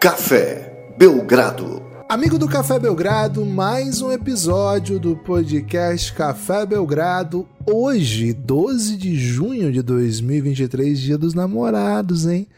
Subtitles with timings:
[0.00, 1.82] Café Belgrado.
[2.08, 7.46] Amigo do Café Belgrado, mais um episódio do podcast Café Belgrado.
[7.70, 12.48] Hoje, 12 de junho de 2023, dia dos namorados, hein?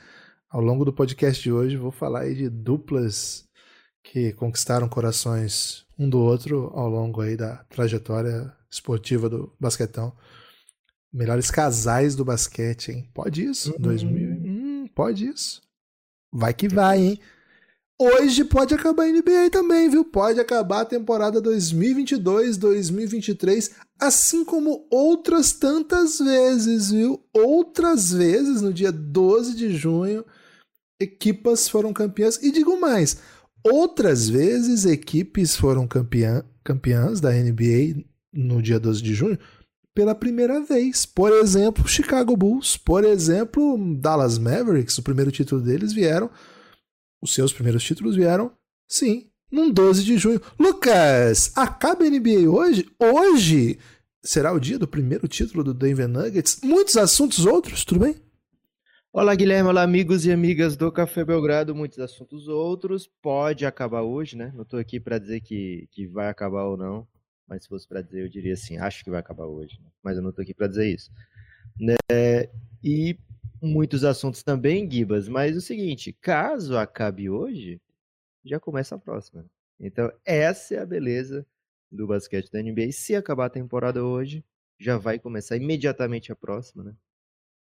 [0.49, 3.45] Ao longo do podcast de hoje, vou falar aí de duplas
[4.05, 10.13] que conquistaram corações um do outro ao longo aí da trajetória esportiva do basquetão.
[11.13, 13.11] Melhores casais do basquete, hein?
[13.13, 13.73] Pode isso?
[13.73, 13.81] Uhum.
[13.81, 14.31] 2000?
[14.31, 15.61] Hum, pode isso.
[16.33, 17.21] Vai que vai, hein?
[18.01, 20.05] Hoje pode acabar a NBA também, viu?
[20.05, 27.25] Pode acabar a temporada 2022-2023, assim como outras tantas vezes, viu?
[27.33, 30.25] Outras vezes, no dia 12 de junho,
[31.01, 32.43] equipas foram campeãs.
[32.43, 33.19] E digo mais,
[33.63, 39.39] outras vezes equipes foram campeã, campeãs da NBA no dia 12 de junho
[39.95, 41.07] pela primeira vez.
[41.07, 46.31] Por exemplo, Chicago Bulls, por exemplo, Dallas Mavericks, o primeiro título deles vieram
[47.23, 48.51] os seus primeiros títulos vieram,
[48.89, 50.43] sim, num 12 de junho.
[50.59, 52.91] Lucas, acaba a NBA hoje?
[52.99, 53.79] Hoje
[54.21, 56.61] será o dia do primeiro título do Denver Nuggets.
[56.65, 58.17] Muitos assuntos outros, tudo bem?
[59.13, 59.69] Olá, Guilherme.
[59.69, 61.75] Olá, amigos e amigas do Café Belgrado.
[61.75, 63.09] Muitos assuntos outros.
[63.21, 64.53] Pode acabar hoje, né?
[64.57, 67.07] Não tô aqui para dizer que, que vai acabar ou não.
[67.53, 69.79] Mas se fosse para dizer, eu diria assim: acho que vai acabar hoje.
[69.79, 69.91] Né?
[70.03, 71.13] Mas eu não tô aqui para dizer isso.
[71.79, 71.97] Né?
[72.83, 73.19] E
[73.61, 77.79] muitos assuntos também, Gibas, mas o seguinte, caso acabe hoje,
[78.43, 79.45] já começa a próxima.
[79.79, 81.47] Então, essa é a beleza
[81.91, 82.91] do basquete da NBA.
[82.91, 84.43] Se acabar a temporada hoje,
[84.79, 86.95] já vai começar imediatamente a próxima, né?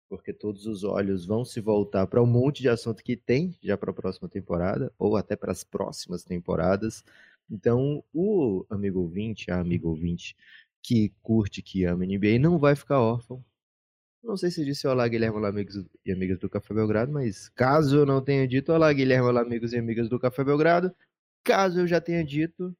[0.10, 3.78] Porque todos os olhos vão se voltar para um monte de assunto que tem já
[3.78, 7.06] para a próxima temporada, ou até para as próximas temporadas.
[7.50, 10.36] Então, o amigo ouvinte, a amigo ouvinte
[10.82, 13.44] que curte, que ama NBA, não vai ficar órfão
[14.28, 18.00] não sei se disse olá, Guilherme, olá, amigos e amigas do Café Belgrado, mas caso
[18.00, 20.94] eu não tenha dito olá, Guilherme, olá, amigos e amigas do Café Belgrado,
[21.46, 22.76] caso eu já tenha dito,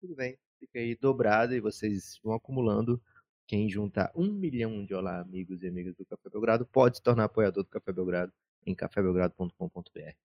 [0.00, 3.00] tudo bem, fica aí dobrado e vocês vão acumulando.
[3.46, 7.24] Quem juntar um milhão de olá, amigos e amigas do Café Belgrado, pode se tornar
[7.24, 8.32] apoiador do Café Belgrado
[8.66, 10.16] em cafébelgrado.com.br.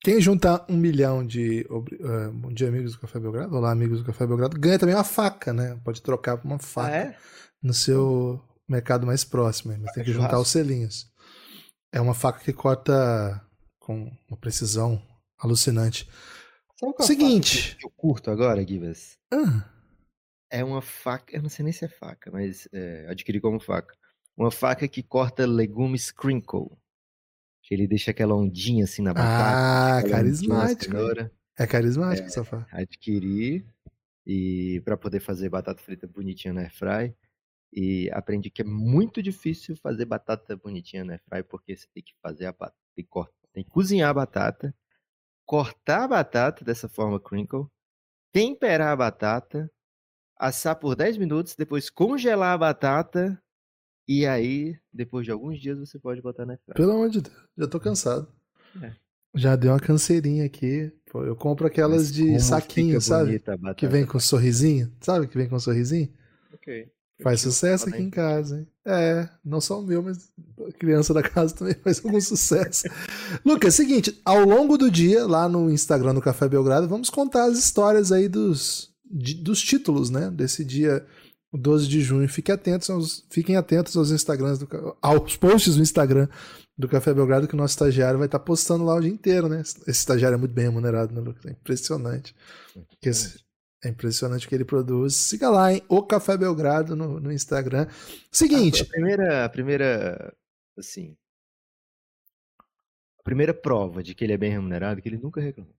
[0.00, 1.66] Quem juntar um milhão de,
[2.52, 5.80] de amigos do Café Belgrado, olá, amigos do Café Belgrado, ganha também uma faca, né?
[5.84, 7.18] Pode trocar por uma faca ah, é?
[7.62, 11.10] no seu mercado mais próximo, mas tem que juntar os selinhos.
[11.92, 13.40] É uma faca que corta
[13.78, 15.02] com uma precisão
[15.38, 16.08] alucinante.
[16.78, 17.76] Sabe qual Seguinte.
[17.76, 19.18] Que eu curto agora, Givas?
[19.32, 19.68] Ah.
[20.50, 23.94] É uma faca, eu não sei nem se é faca, mas é, adquiri como faca.
[24.36, 26.76] Uma faca que corta legumes crinkle.
[27.66, 29.98] Que ele deixa aquela ondinha assim na batata.
[29.98, 30.96] Ah, carismático.
[31.58, 32.68] É carismático é, essa faca.
[32.70, 33.66] Adquiri
[34.24, 37.12] e para poder fazer batata frita bonitinha na airfry.
[37.72, 42.14] E aprendi que é muito difícil fazer batata bonitinha na airfry, porque você tem que
[42.22, 44.72] fazer a batata, tem que, cortar, tem que cozinhar a batata,
[45.44, 47.68] cortar a batata dessa forma crinkle,
[48.32, 49.68] temperar a batata,
[50.38, 53.42] assar por 10 minutos, depois congelar a batata
[54.08, 56.74] e aí, depois de alguns dias, você pode botar na airfry.
[56.74, 58.28] Pelo amor de Deus, já tô cansado.
[58.82, 58.92] É.
[59.34, 60.90] Já deu uma canseirinha aqui.
[61.10, 63.42] Pô, eu compro aquelas de saquinho, sabe?
[63.76, 64.90] Que vem com sorrisinho.
[65.00, 66.08] Sabe que vem com sorrisinho?
[66.54, 66.88] Ok.
[67.22, 68.66] Faz sucesso aqui em casa, hein?
[68.84, 70.30] É, não só o meu, mas
[70.68, 72.84] a criança da casa também faz algum sucesso.
[73.44, 77.58] Lucas, seguinte, ao longo do dia, lá no Instagram do Café Belgrado, vamos contar as
[77.58, 80.30] histórias aí dos, de- dos títulos, né?
[80.30, 81.06] Desse dia
[81.52, 82.28] 12 de junho.
[82.28, 86.28] Fiquem atentos aos, fiquem atentos aos Instagrams do, aos posts do Instagram
[86.76, 89.60] do Café Belgrado, que o nosso estagiário vai estar postando lá o dia inteiro, né?
[89.60, 91.44] Esse estagiário é muito bem remunerado, né, Lucas?
[91.46, 92.34] É impressionante.
[93.00, 93.44] Que esse-
[93.84, 95.14] é impressionante o que ele produz.
[95.16, 95.82] Siga lá, hein?
[95.88, 97.86] O Café Belgrado no, no Instagram.
[98.30, 98.82] Seguinte.
[98.82, 100.36] A primeira, a primeira,
[100.76, 101.16] assim,
[103.18, 105.74] a primeira prova de que ele é bem remunerado é que ele nunca reclamou.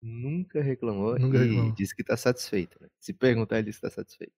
[0.00, 1.72] Nunca reclamou Nunca e reclamou.
[1.74, 2.78] disse que está satisfeito.
[2.80, 2.88] né?
[3.00, 4.32] Se perguntar, ele disse que está satisfeito.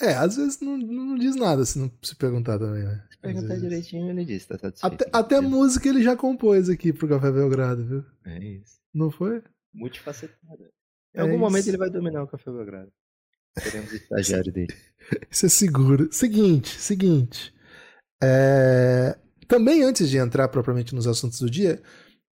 [0.00, 3.04] É, às vezes não, não diz nada se não se perguntar também, né?
[3.10, 3.62] Se perguntar vezes.
[3.62, 5.02] direitinho, ele que está satisfeito.
[5.02, 8.04] Até, até música ele já compôs aqui pro Café Belgrado, viu?
[8.24, 8.78] É isso.
[8.94, 9.42] Não foi?
[9.74, 10.64] Multifacetado.
[11.14, 11.70] Em É algum momento isso.
[11.70, 12.92] ele vai dominar o Café Belgrado.
[13.58, 14.72] Seremos estagiário dele.
[15.30, 16.08] Isso é seguro.
[16.12, 17.52] Seguinte, seguinte.
[18.22, 19.16] É,
[19.48, 21.82] Também antes de entrar propriamente nos assuntos do dia,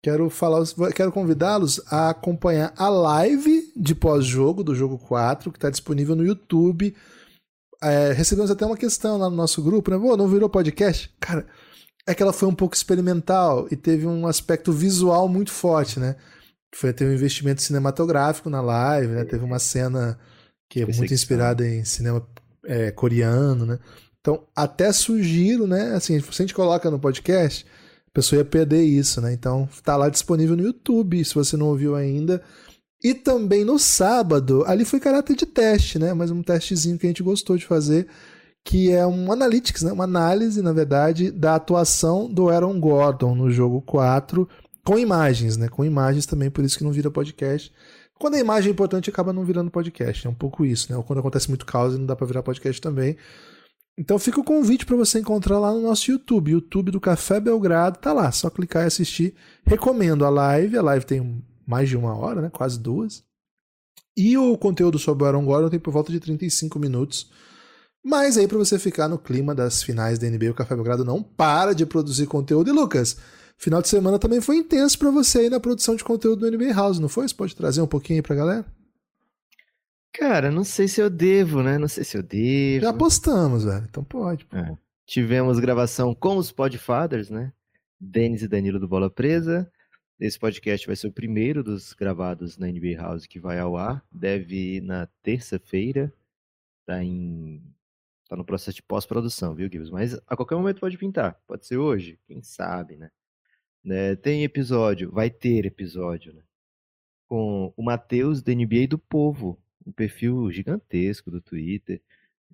[0.02, 0.64] quero falar,
[0.94, 6.24] quero convidá-los a acompanhar a live de pós-jogo do jogo 4, que está disponível no
[6.24, 6.96] YouTube.
[7.82, 9.98] É, recebemos até uma questão lá no nosso grupo, né?
[9.98, 11.12] Pô, não virou podcast?
[11.18, 11.46] Cara,
[12.06, 16.16] é que ela foi um pouco experimental e teve um aspecto visual muito forte, né?
[16.74, 19.24] Foi ter um investimento cinematográfico na live, né?
[19.24, 20.18] Teve uma cena
[20.70, 22.26] que é muito inspirada em cinema
[22.64, 23.78] é, coreano, né?
[24.20, 25.94] Então, até sugiro, né?
[25.94, 27.66] Assim, se a gente coloca no podcast,
[28.06, 29.32] a pessoa ia perder isso, né?
[29.32, 32.42] Então tá lá disponível no YouTube, se você não ouviu ainda.
[33.02, 36.14] E também no sábado, ali foi caráter de teste, né?
[36.14, 38.06] Mas um testezinho que a gente gostou de fazer,
[38.64, 39.92] que é um analytics, né?
[39.92, 44.48] Uma análise, na verdade, da atuação do Aaron Gordon no jogo 4,
[44.84, 45.68] com imagens, né?
[45.68, 47.72] Com imagens também, por isso que não vira podcast.
[48.18, 50.24] Quando a imagem é importante, acaba não virando podcast.
[50.26, 50.96] É um pouco isso, né?
[50.96, 53.16] Ou quando acontece muito caos, não dá para virar podcast também.
[53.98, 57.98] Então fica o convite para você encontrar lá no nosso YouTube, YouTube do Café Belgrado,
[57.98, 59.34] tá lá, só clicar e assistir.
[59.66, 62.50] Recomendo a live, a live tem mais de uma hora, né?
[62.50, 63.24] Quase duas.
[64.14, 67.30] E o conteúdo sobre o Aaron Gordon tem por volta de 35 minutos.
[68.04, 71.22] Mas aí para você ficar no clima das finais da NBA, o Café Belgrado não
[71.22, 72.68] para de produzir conteúdo.
[72.68, 73.16] E Lucas,
[73.56, 76.74] final de semana também foi intenso para você aí na produção de conteúdo do NBA
[76.74, 77.26] House, não foi?
[77.26, 78.66] Você pode trazer um pouquinho aí pra galera?
[80.12, 81.78] Cara, não sei se eu devo, né?
[81.78, 82.84] Não sei se eu devo.
[82.84, 83.86] Já apostamos, velho.
[83.88, 84.46] Então pode.
[84.52, 84.76] É.
[85.06, 87.50] Tivemos gravação com os Podfathers, né?
[87.98, 89.70] Denis e Danilo do Bola Presa.
[90.22, 94.06] Esse podcast vai ser o primeiro dos gravados na NBA House que vai ao ar.
[94.08, 96.14] Deve ir na terça-feira.
[96.86, 97.60] Tá em.
[98.28, 99.90] Tá no processo de pós-produção, viu, Gibbs?
[99.90, 101.34] Mas a qualquer momento pode pintar.
[101.44, 103.10] Pode ser hoje, quem sabe, né?
[103.82, 104.14] né?
[104.14, 106.44] Tem episódio, vai ter episódio, né?
[107.26, 112.00] Com o Matheus da NBA do Povo um perfil gigantesco do Twitter,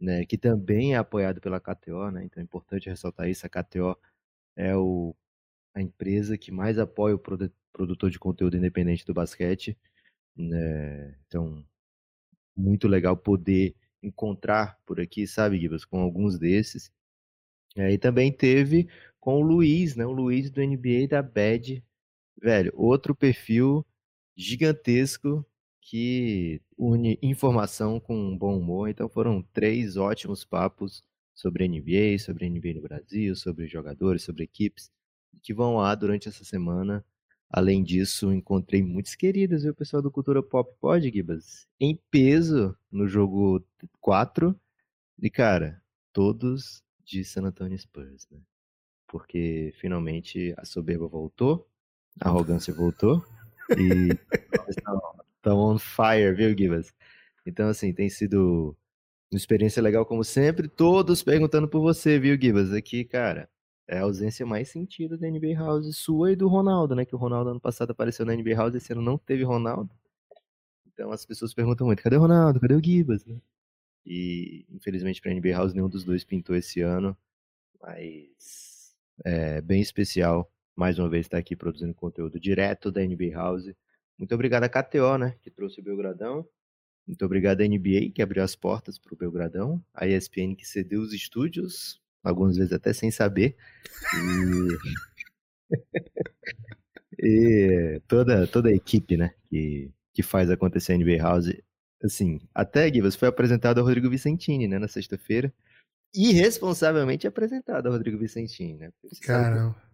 [0.01, 3.95] né, que também é apoiado pela KTO, né, então é importante ressaltar isso, a KTO
[4.57, 5.15] é o,
[5.79, 7.19] a empresa que mais apoia o
[7.73, 9.79] produtor de conteúdo independente do basquete,
[10.37, 11.65] né, então
[12.57, 16.93] muito legal poder encontrar por aqui, sabe, Gibas, com alguns desses.
[17.77, 18.89] E também teve
[19.21, 21.85] com o Luiz, né, o Luiz do NBA da Bad,
[22.43, 23.87] velho, outro perfil
[24.37, 25.47] gigantesco
[25.81, 28.89] que une informação com bom humor.
[28.89, 31.05] Então foram três ótimos papos
[31.35, 34.91] sobre NBA, sobre NBA no Brasil, sobre jogadores, sobre equipes
[35.43, 37.05] que vão lá durante essa semana.
[37.51, 43.09] Além disso, encontrei muitos queridos, viu, pessoal do Cultura Pop Pod, Gibas, em peso no
[43.09, 43.65] jogo
[44.01, 44.55] 4.
[45.21, 45.83] E, cara,
[46.13, 48.39] todos de San Antonio Spurs, né?
[49.07, 51.67] Porque finalmente a soberba voltou,
[52.21, 53.25] a arrogância voltou
[53.79, 54.11] e
[55.39, 56.93] Estão on fire, viu, Gibas?
[57.47, 58.77] Então, assim, tem sido
[59.31, 60.69] uma experiência legal como sempre.
[60.69, 62.73] Todos perguntando por você, viu, Gibas?
[62.73, 63.49] Aqui, cara,
[63.89, 67.05] é a ausência mais sentida da NBA House sua e do Ronaldo, né?
[67.05, 69.91] Que o Ronaldo ano passado apareceu na NBA House, esse ano não teve Ronaldo.
[70.87, 72.61] Então as pessoas perguntam muito, cadê o Ronaldo?
[72.61, 73.25] Cadê o Gibas?
[73.25, 73.37] Né?
[74.05, 77.17] E infelizmente para a NBA House nenhum dos dois pintou esse ano,
[77.81, 78.95] mas
[79.25, 83.75] é bem especial mais uma vez estar aqui produzindo conteúdo direto da NBA House
[84.19, 86.45] muito obrigado a KTO, né, que trouxe o Belgradão.
[87.07, 89.83] Muito obrigado à NBA, que abriu as portas para o Belgradão.
[89.95, 93.57] A ESPN, que cedeu os estúdios, algumas vezes até sem saber.
[94.15, 94.79] E,
[97.19, 101.53] e toda, toda a equipe, né, que, que faz acontecer a NBA House.
[102.03, 105.53] Assim, até, Gui, você foi apresentado ao Rodrigo Vicentini, né, na sexta-feira.
[106.15, 108.91] Irresponsavelmente apresentado ao Rodrigo Vicentini, né?
[109.23, 109.89] Caramba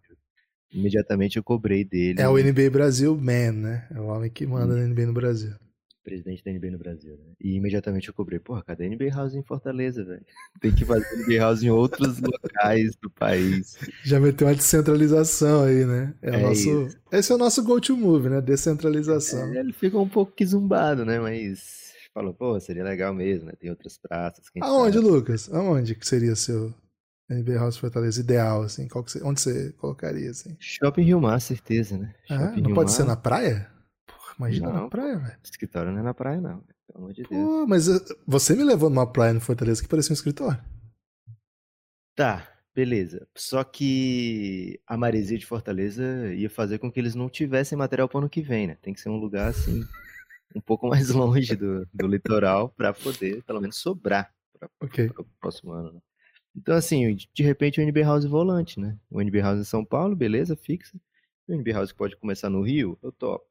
[0.75, 2.21] imediatamente eu cobrei dele.
[2.21, 3.87] É o NBA Brasil Man, né?
[3.95, 5.55] É o homem que manda na NBA no Brasil.
[6.05, 7.33] Presidente da NBA no Brasil, né?
[7.41, 10.25] E imediatamente eu cobrei, porra, cadê a NBA House em Fortaleza, velho?
[10.61, 13.79] Tem que fazer NBA House em outros locais do país.
[14.05, 16.15] Já meteu uma descentralização aí, né?
[16.23, 16.89] É, é nosso...
[17.11, 18.41] Esse é o nosso go-to-move, né?
[18.41, 19.53] Descentralização.
[19.55, 21.19] É, ele ficou um pouco zumbado, né?
[21.19, 23.55] Mas falou, pô, seria legal mesmo, né?
[23.59, 24.47] Tem outras praças.
[24.61, 25.09] Aonde, sabe?
[25.09, 25.53] Lucas?
[25.53, 26.73] Aonde que seria seu
[27.29, 28.87] NBA House Fortaleza ideal, assim?
[28.87, 30.57] Qual você, onde você colocaria, assim?
[30.61, 32.15] Shopping Rio Mar, certeza, né?
[32.31, 32.97] Ah, não Rio pode Mar.
[32.97, 33.74] ser na praia?
[34.39, 35.39] Imagina não, na praia, velho.
[35.43, 36.61] Escritório não é na praia, não.
[36.87, 37.31] Pelo amor de Deus.
[37.31, 40.63] Pô, mas uh, você me levou numa praia no Fortaleza que parecia um escritório.
[42.15, 43.27] Tá, beleza.
[43.37, 48.19] Só que a maresia de Fortaleza ia fazer com que eles não tivessem material para
[48.19, 48.77] o ano que vem, né?
[48.81, 49.85] Tem que ser um lugar, assim,
[50.55, 55.11] um pouco mais longe do, do litoral para poder, pelo menos, sobrar para okay.
[55.19, 56.01] o próximo ano, né?
[56.57, 58.97] Então, assim, de repente o NB House volante, né?
[59.11, 60.97] O NB House em São Paulo, beleza, fixa.
[61.49, 63.45] O NB House que pode começar no Rio, eu topo.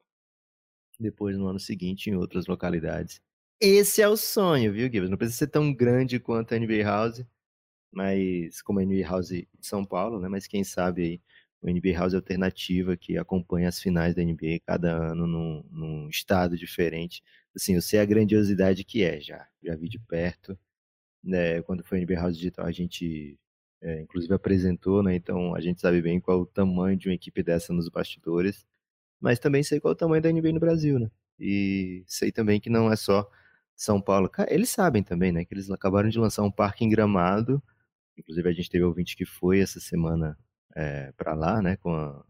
[0.98, 3.20] Depois, no ano seguinte, em outras localidades.
[3.60, 5.10] Esse é o sonho, viu, Gibbs?
[5.10, 7.24] Não precisa ser tão grande quanto a NBA House,
[7.92, 10.28] mas como a NBA House de São Paulo, né?
[10.28, 11.20] Mas quem sabe aí
[11.62, 16.58] o NBA House alternativa que acompanha as finais da NBA cada ano num, num estado
[16.58, 17.22] diferente.
[17.56, 19.48] Assim, eu sei a grandiosidade que é já.
[19.62, 20.58] Já vi de perto
[21.24, 23.38] né, quando foi NBA House Digital, a gente
[23.80, 27.42] é, inclusive apresentou, né, então a gente sabe bem qual o tamanho de uma equipe
[27.42, 28.66] dessa nos bastidores,
[29.24, 32.60] mas também sei qual é o tamanho da NBA no Brasil, né, e sei também
[32.60, 33.26] que não é só
[33.74, 37.62] São Paulo, eles sabem também, né, que eles acabaram de lançar um parque em Gramado,
[38.18, 40.38] inclusive a gente teve ouvinte que foi essa semana
[40.76, 42.22] é, para lá, né, com a,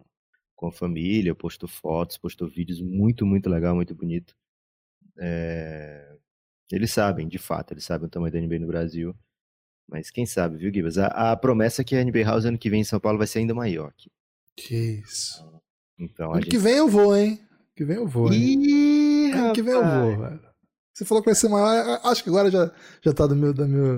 [0.54, 4.36] com a família, postou fotos, postou vídeos muito, muito legal, muito bonito.
[5.18, 6.16] É,
[6.70, 9.16] eles sabem, de fato, eles sabem o tamanho da NBA no Brasil.
[9.88, 10.96] Mas quem sabe, viu, Gibas?
[10.96, 13.26] A, a, promessa é que a NBA House ano que vem em São Paulo vai
[13.26, 13.88] ser ainda maior.
[13.88, 14.10] Aqui.
[14.56, 15.53] Que isso.
[15.98, 16.50] Então, ano gente...
[16.50, 17.40] que vem eu vou, hein?
[17.40, 18.40] Ano que vem eu vou, hein?
[18.40, 20.40] Ih, ano que vem eu vou, velho.
[20.92, 22.00] Você falou que vai ser maior.
[22.04, 22.70] Acho que agora já,
[23.02, 23.52] já tá do meu.
[23.52, 23.96] Da meu...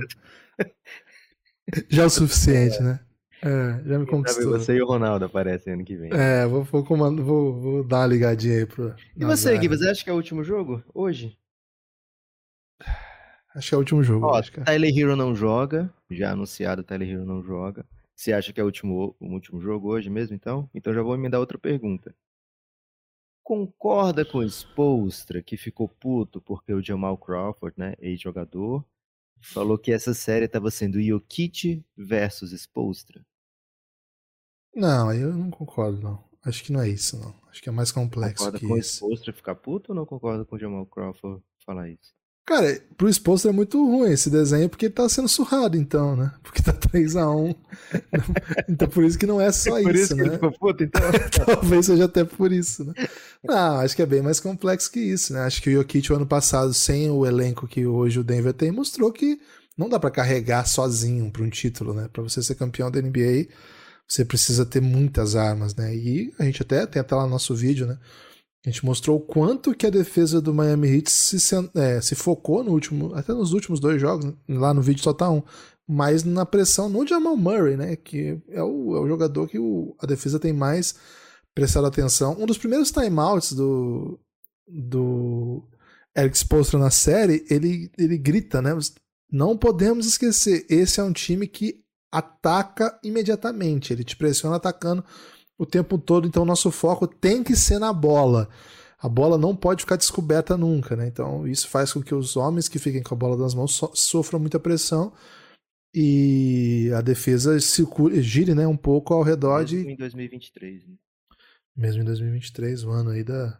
[1.90, 3.00] já é o suficiente, né?
[3.42, 4.52] É, já me conquistou.
[4.52, 6.10] Você e o Ronaldo aparecem ano que vem.
[6.12, 8.94] É, vou, vou, comando, vou, vou dar uma ligadinha aí pro.
[9.14, 10.82] E você, Gui, você acha que é o último jogo?
[10.94, 11.36] Hoje?
[13.54, 14.26] Acho que é o último jogo.
[14.26, 14.64] Ó, acho é.
[14.64, 15.92] Tyler Hero não joga.
[16.10, 17.86] Já anunciado, Tyler Hero não joga.
[18.16, 20.70] Você acha que é o último, o último jogo hoje mesmo, então?
[20.74, 22.16] Então já vou emendar outra pergunta.
[23.42, 28.84] Concorda com o Spolstra que ficou puto porque o Jamal Crawford, né, ex-jogador,
[29.40, 33.24] falou que essa série estava sendo Jokic versus Spolstra?
[34.74, 36.24] Não, eu não concordo, não.
[36.42, 37.34] Acho que não é isso, não.
[37.48, 39.04] Acho que é mais complexo concorda que com isso.
[39.04, 42.14] o Spolstra ficar puto ou não concorda com o Jamal Crawford falar isso?
[42.46, 46.32] Cara, pro Spolstra é muito ruim esse desenho porque ele tá sendo surrado, então, né?
[46.44, 47.56] Porque tá 3x1.
[48.70, 50.22] então por isso que não é só é por isso, isso né?
[50.22, 51.02] Que ele ficou puto, então.
[51.44, 52.94] Talvez seja até por isso, né?
[53.42, 55.40] Não, acho que é bem mais complexo que isso, né?
[55.40, 58.70] Acho que o Jokic, o ano passado, sem o elenco que hoje o Denver tem,
[58.70, 59.40] mostrou que
[59.76, 62.08] não dá para carregar sozinho para um título, né?
[62.12, 63.48] Para você ser campeão da NBA,
[64.06, 65.92] você precisa ter muitas armas, né?
[65.96, 67.98] E a gente até tem até lá no nosso vídeo, né?
[68.66, 71.36] A gente mostrou o quanto que a defesa do Miami Heat se,
[71.76, 75.40] é, se focou no último, até nos últimos dois jogos, lá no vídeo tá um,
[75.86, 77.94] mas na pressão no Jamal Murray, né?
[77.94, 80.96] Que é o, é o jogador que o, a defesa tem mais
[81.54, 82.36] prestado atenção.
[82.40, 84.18] Um dos primeiros timeouts do,
[84.66, 85.62] do
[86.18, 88.76] Eric Spoelstra na série, ele, ele grita, né?
[89.30, 95.04] Não podemos esquecer, esse é um time que ataca imediatamente, ele te pressiona atacando
[95.58, 98.48] o tempo todo, então nosso foco tem que ser na bola.
[98.98, 101.06] A bola não pode ficar descoberta nunca, né?
[101.06, 103.90] Então isso faz com que os homens que fiquem com a bola nas mãos so
[103.94, 105.12] sofram muita pressão
[105.94, 109.92] e a defesa circule, gire né, um pouco ao redor Mesmo de.
[109.92, 110.86] em 2023.
[110.86, 110.94] Né?
[111.74, 113.58] Mesmo em 2023, o ano aí da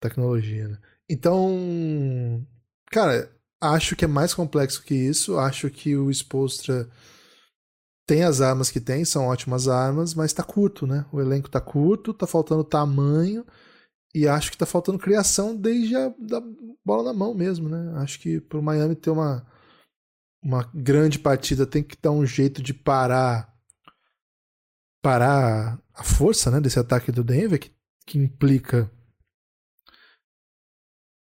[0.00, 0.78] tecnologia, né?
[1.08, 2.46] Então,
[2.90, 5.38] cara, acho que é mais complexo que isso.
[5.38, 6.88] Acho que o Spolstra
[8.06, 11.06] tem as armas que tem, são ótimas armas, mas tá curto, né?
[11.12, 13.44] O elenco tá curto, tá faltando tamanho
[14.14, 16.42] e acho que tá faltando criação desde a da
[16.84, 17.92] bola na mão mesmo, né?
[17.96, 19.46] Acho que pro Miami ter uma
[20.42, 23.52] uma grande partida tem que dar um jeito de parar
[25.00, 27.72] parar a força, né, desse ataque do Denver que,
[28.06, 28.90] que implica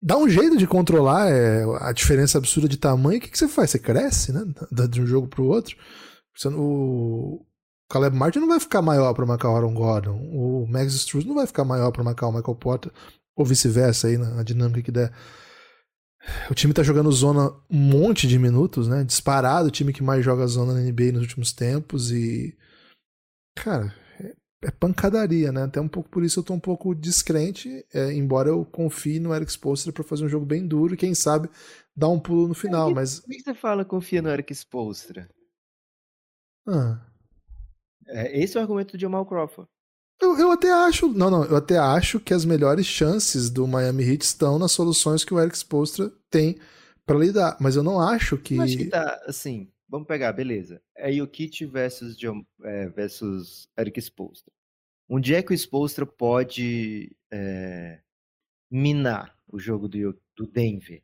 [0.02, 3.18] dá um jeito de controlar é, a diferença absurda de tamanho.
[3.18, 3.72] O que, que você faz?
[3.72, 4.42] Você cresce, né?
[4.90, 5.76] De um jogo pro outro.
[6.46, 7.46] O
[7.90, 10.18] Caleb Martin não vai ficar maior para marcar o Aaron Gordon.
[10.34, 12.92] O Max Struz não vai ficar maior para marcar o Michael Porter.
[13.36, 15.14] Ou vice-versa aí na dinâmica que der.
[16.52, 19.04] O time tá jogando zona um monte de minutos, né?
[19.04, 22.12] Disparado, o time que mais joga zona na NBA nos últimos tempos.
[22.12, 22.58] E.
[23.56, 24.34] Cara, é,
[24.68, 25.64] é pancadaria, né?
[25.64, 29.34] Até um pouco por isso eu tô um pouco descrente, é, embora eu confie no
[29.34, 31.50] Eric Spoelstra para fazer um jogo bem duro e quem sabe
[31.96, 35.30] dar um pulo no final, que- mas Por que você fala confia no Eric Spolstra?
[36.68, 37.02] Ah,
[38.08, 39.70] É, esse é o argumento do Jamal Crawford.
[40.22, 44.04] eu, eu até acho, não, não, eu até acho que as melhores chances do Miami
[44.04, 46.58] Heat estão nas soluções que o Eric Spoelstra tem
[47.06, 50.82] para lidar, mas eu não acho que Eu acho que tá, assim, vamos pegar, beleza.
[50.96, 52.18] É Jokic versus,
[52.64, 54.52] é, versus Eric Spolstra.
[55.10, 58.02] Onde é que o Spolstra pode é,
[58.70, 61.02] minar o jogo do, do Denver?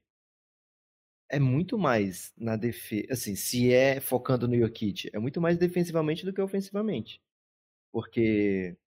[1.30, 6.25] É muito mais na defesa, assim, se é focando no Jokic, é muito mais defensivamente
[6.25, 7.20] do que ofensivamente.
[7.92, 8.77] Porque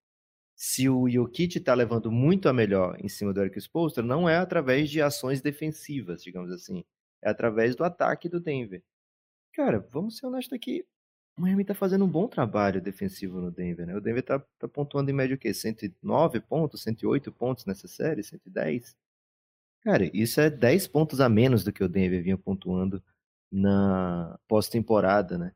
[0.56, 4.36] se o Jokic tá levando muito a melhor em cima do Eric Spoelstra, não é
[4.38, 6.84] através de ações defensivas, digamos assim.
[7.22, 8.82] É através do ataque do Denver.
[9.52, 10.84] Cara, vamos ser honestos aqui.
[11.38, 13.96] O Miami tá fazendo um bom trabalho defensivo no Denver, né?
[13.96, 15.52] O Denver tá, tá pontuando em média o quê?
[15.54, 18.96] 109 pontos, 108 pontos nessa série, 110?
[19.86, 23.00] Cara, isso é 10 pontos a menos do que o Denver vinha pontuando
[23.52, 25.52] na pós-temporada, né?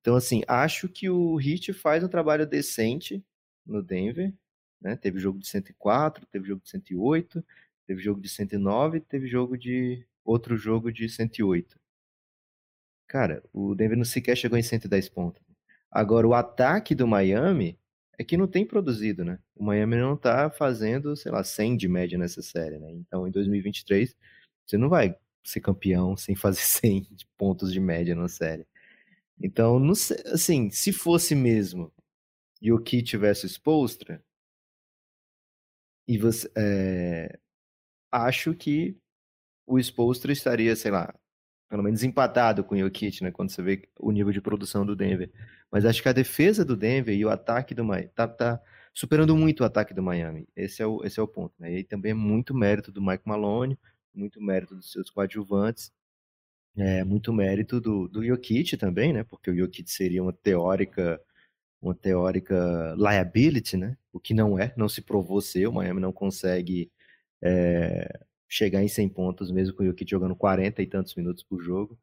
[0.00, 3.20] Então, assim, acho que o Heat faz um trabalho decente
[3.66, 4.32] no Denver,
[4.80, 4.94] né?
[4.94, 7.44] Teve jogo de 104, teve jogo de 108,
[7.84, 11.76] teve jogo de 109, teve jogo de outro jogo de 108.
[13.08, 15.42] Cara, o Denver não sequer chegou em 110 pontos.
[15.90, 17.76] Agora, o ataque do Miami
[18.18, 19.38] é que não tem produzido, né?
[19.54, 22.90] O Miami não tá fazendo, sei lá, 100 de média nessa série, né?
[22.92, 24.16] Então, em 2023,
[24.66, 28.66] você não vai ser campeão sem fazer 100 de pontos de média na série.
[29.40, 31.92] Então, não sei, assim, se fosse mesmo
[32.62, 34.22] Jokic versus Postra,
[36.06, 37.38] e você, é,
[38.12, 38.96] acho que
[39.66, 41.14] o Spolstra estaria, sei lá,
[41.68, 44.94] pelo menos empatado com o Jokic, né, quando você vê o nível de produção do
[44.94, 45.30] Denver.
[45.70, 48.60] Mas acho que a defesa do Denver e o ataque do Miami tá, tá
[48.92, 50.46] superando muito o ataque do Miami.
[50.54, 51.54] Esse é o, esse é o ponto.
[51.58, 51.72] Né?
[51.72, 53.78] E aí também é muito mérito do Mike Malone,
[54.14, 55.92] muito mérito dos seus coadjuvantes,
[56.76, 59.24] é, muito mérito do, do Jokic também, né?
[59.24, 61.20] Porque o Jokic seria uma teórica
[61.80, 63.96] uma teórica liability, né?
[64.12, 65.66] O que não é, não se provou ser.
[65.66, 66.90] O Miami não consegue
[67.42, 68.20] é,
[68.54, 71.98] chegar em 100 pontos, mesmo com o Jokic jogando 40 e tantos minutos por jogo.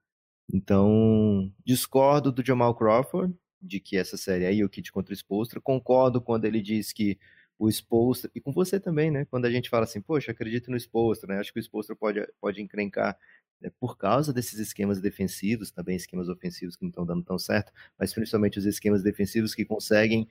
[0.54, 5.62] Então, discordo do Jamal Crawford, de que essa série é Jokic contra o Spolstra.
[5.62, 7.18] Concordo quando ele diz que
[7.58, 9.24] o Spolstra, e com você também, né?
[9.26, 11.40] Quando a gente fala assim, poxa, acredito no Spolstra, né?
[11.40, 13.18] Acho que o Spolstra pode, pode encrencar
[13.62, 17.72] né, por causa desses esquemas defensivos, também esquemas ofensivos que não estão dando tão certo,
[17.98, 20.28] mas principalmente os esquemas defensivos que conseguem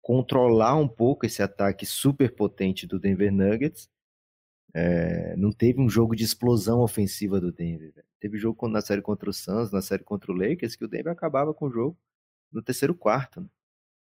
[0.00, 3.90] controlar um pouco esse ataque super potente do Denver Nuggets.
[4.74, 7.92] É, não teve um jogo de explosão ofensiva do Denver.
[8.20, 11.12] Teve jogo na série contra o Suns, na série contra o Lakers, que o Denver
[11.12, 11.96] acabava com o jogo
[12.52, 13.48] no terceiro quarto, né?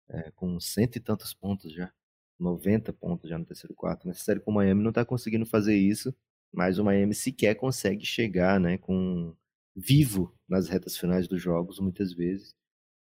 [0.10, 1.92] é, com cento e tantos pontos já.
[2.40, 4.08] 90 pontos já no terceiro quarto.
[4.08, 6.14] Nessa série com o Miami não está conseguindo fazer isso
[6.52, 9.36] mas o Miami sequer consegue chegar, né, com
[9.76, 12.54] vivo nas retas finais dos jogos muitas vezes.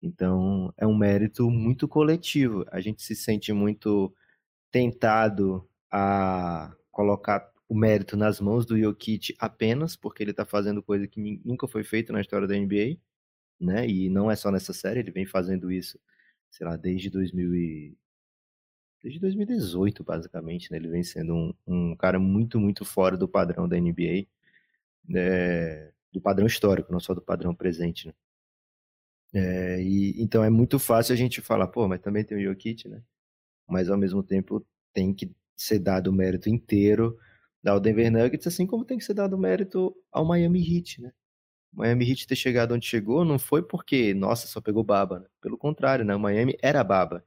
[0.01, 2.65] Então, é um mérito muito coletivo.
[2.71, 4.13] A gente se sente muito
[4.71, 11.07] tentado a colocar o mérito nas mãos do Jokic apenas porque ele está fazendo coisa
[11.07, 12.97] que nunca foi feita na história da NBA,
[13.59, 13.87] né?
[13.87, 15.99] E não é só nessa série, ele vem fazendo isso,
[16.49, 17.97] sei lá, desde 2000 e
[19.01, 20.77] desde 2018, basicamente, né?
[20.77, 24.27] Ele vem sendo um, um cara muito, muito fora do padrão da NBA,
[25.07, 25.91] né?
[26.11, 28.13] do padrão histórico, não só do padrão presente, né?
[29.33, 32.87] É, e, então é muito fácil a gente falar, pô, mas também tem o Jokic,
[32.87, 33.01] né?
[33.67, 37.17] Mas ao mesmo tempo tem que ser dado o mérito inteiro
[37.65, 41.13] ao Denver Nuggets, assim como tem que ser dado o mérito ao Miami Heat, né?
[41.71, 45.27] Miami Heat ter chegado onde chegou não foi porque, nossa, só pegou baba, né?
[45.39, 46.15] Pelo contrário, né?
[46.15, 47.25] O Miami era baba.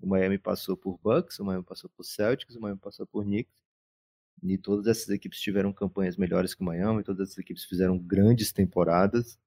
[0.00, 3.54] O Miami passou por Bucks, o Miami passou por Celtics, o Miami passou por Knicks.
[4.42, 8.52] E todas essas equipes tiveram campanhas melhores que o Miami, todas essas equipes fizeram grandes
[8.52, 9.38] temporadas.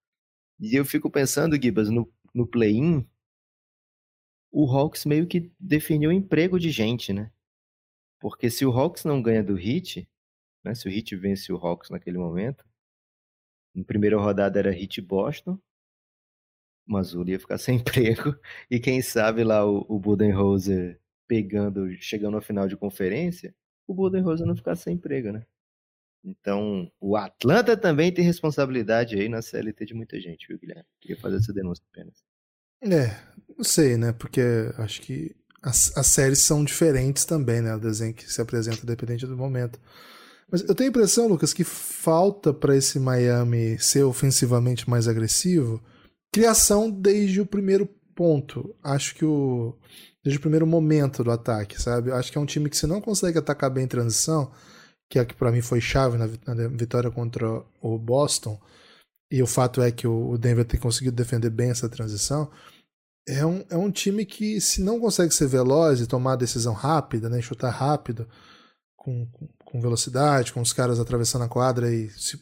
[0.59, 3.07] E eu fico pensando, Gibas, no, no play-in,
[4.51, 7.31] o Hawks meio que definiu o emprego de gente, né?
[8.21, 10.07] Porque se o Hawks não ganha do Heat,
[10.63, 12.63] né, se o Heat vence o Hawks naquele momento,
[13.73, 15.59] na primeira rodada era Heat Boston,
[16.85, 18.35] Mazul ia ficar sem emprego.
[18.69, 23.55] E quem sabe lá o, o Budenholzer pegando, chegando ao final de conferência,
[23.87, 25.45] o Budenholzer não ficar sem emprego, né?
[26.23, 30.85] Então, o Atlanta também tem responsabilidade aí na CLT de muita gente, viu, Guilherme?
[30.99, 32.23] Queria fazer essa denúncia apenas.
[32.83, 33.07] É,
[33.57, 34.13] não sei, né?
[34.13, 34.41] Porque
[34.77, 37.75] acho que as, as séries são diferentes também, né?
[37.75, 39.79] O desenho que se apresenta dependente do momento.
[40.51, 45.81] Mas eu tenho a impressão, Lucas, que falta para esse Miami ser ofensivamente mais agressivo
[46.31, 48.75] criação desde o primeiro ponto.
[48.81, 49.75] Acho que o.
[50.23, 52.11] Desde o primeiro momento do ataque, sabe?
[52.11, 54.51] Acho que é um time que se não consegue atacar bem em transição,
[55.09, 56.27] que é que para mim foi chave na,
[56.67, 58.61] vitória contra o Boston,
[59.31, 62.51] e o fato é que o Denver tem conseguido defender bem essa transição,
[63.27, 67.29] é um, é um time que se não consegue ser veloz e tomar decisão rápida,
[67.29, 68.27] né, chutar rápido,
[68.95, 69.27] com,
[69.65, 72.39] com, velocidade, com os caras atravessando a quadra e se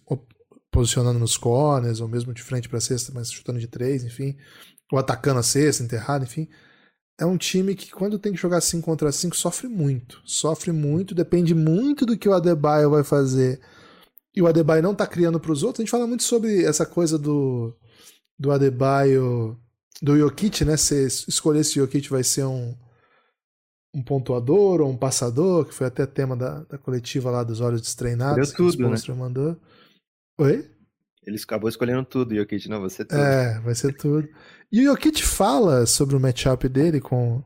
[0.72, 4.38] posicionando nos corners, ou mesmo de frente para a cesta, mas chutando de três, enfim,
[4.92, 6.48] ou atacando a cesta, enterrado, enfim.
[7.20, 10.22] É um time que, quando tem que jogar 5 contra 5, sofre muito.
[10.26, 13.60] Sofre muito, depende muito do que o Adebayo vai fazer.
[14.34, 15.82] E o Adebayo não tá criando para os outros.
[15.82, 17.76] A gente fala muito sobre essa coisa do,
[18.38, 19.60] do Adebayo,
[20.02, 20.78] do Jokic, né?
[20.78, 22.76] Se escolher se o Jokic vai ser um,
[23.94, 27.82] um pontuador ou um passador, que foi até tema da, da coletiva lá dos olhos
[27.82, 28.50] destreinados.
[28.50, 29.20] Deu tudo, que o né?
[29.20, 29.58] mandou.
[30.40, 30.70] Oi?
[31.26, 33.20] Eles acabou escolhendo tudo, Jokic, não, você tudo.
[33.20, 34.28] É, vai ser tudo.
[34.72, 37.44] E o Jokic fala sobre o matchup dele com,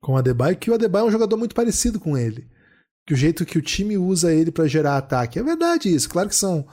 [0.00, 2.48] com o Adebayo, que o Adebayo é um jogador muito parecido com ele.
[3.06, 5.38] Que o jeito que o time usa ele para gerar ataque.
[5.38, 6.08] É verdade isso.
[6.08, 6.66] Claro que são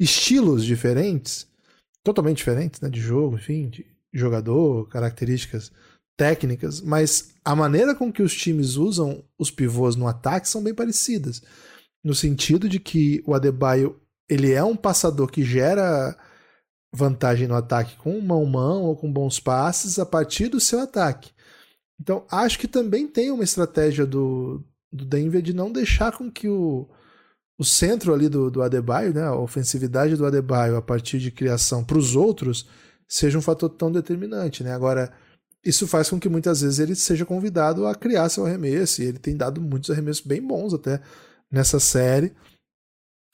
[0.00, 1.46] estilos diferentes,
[2.02, 2.88] totalmente diferentes, né?
[2.88, 3.86] De jogo, enfim, de
[4.16, 5.70] jogador, características
[6.16, 10.74] técnicas, mas a maneira com que os times usam os pivôs no ataque são bem
[10.74, 11.42] parecidas.
[12.02, 16.16] No sentido de que o Adebayo ele é um passador que gera
[16.92, 21.30] vantagem no ataque com mão-mão ou com bons passes a partir do seu ataque.
[22.00, 26.48] Então, acho que também tem uma estratégia do, do Denver de não deixar com que
[26.48, 26.88] o,
[27.58, 31.84] o centro ali do, do Adebayo, né, a ofensividade do Adebayo a partir de criação
[31.84, 32.68] para os outros,
[33.08, 34.62] seja um fator tão determinante.
[34.62, 34.72] Né?
[34.72, 35.12] Agora,
[35.64, 39.18] isso faz com que muitas vezes ele seja convidado a criar seu arremesso, e ele
[39.18, 41.00] tem dado muitos arremessos bem bons até
[41.50, 42.32] nessa série,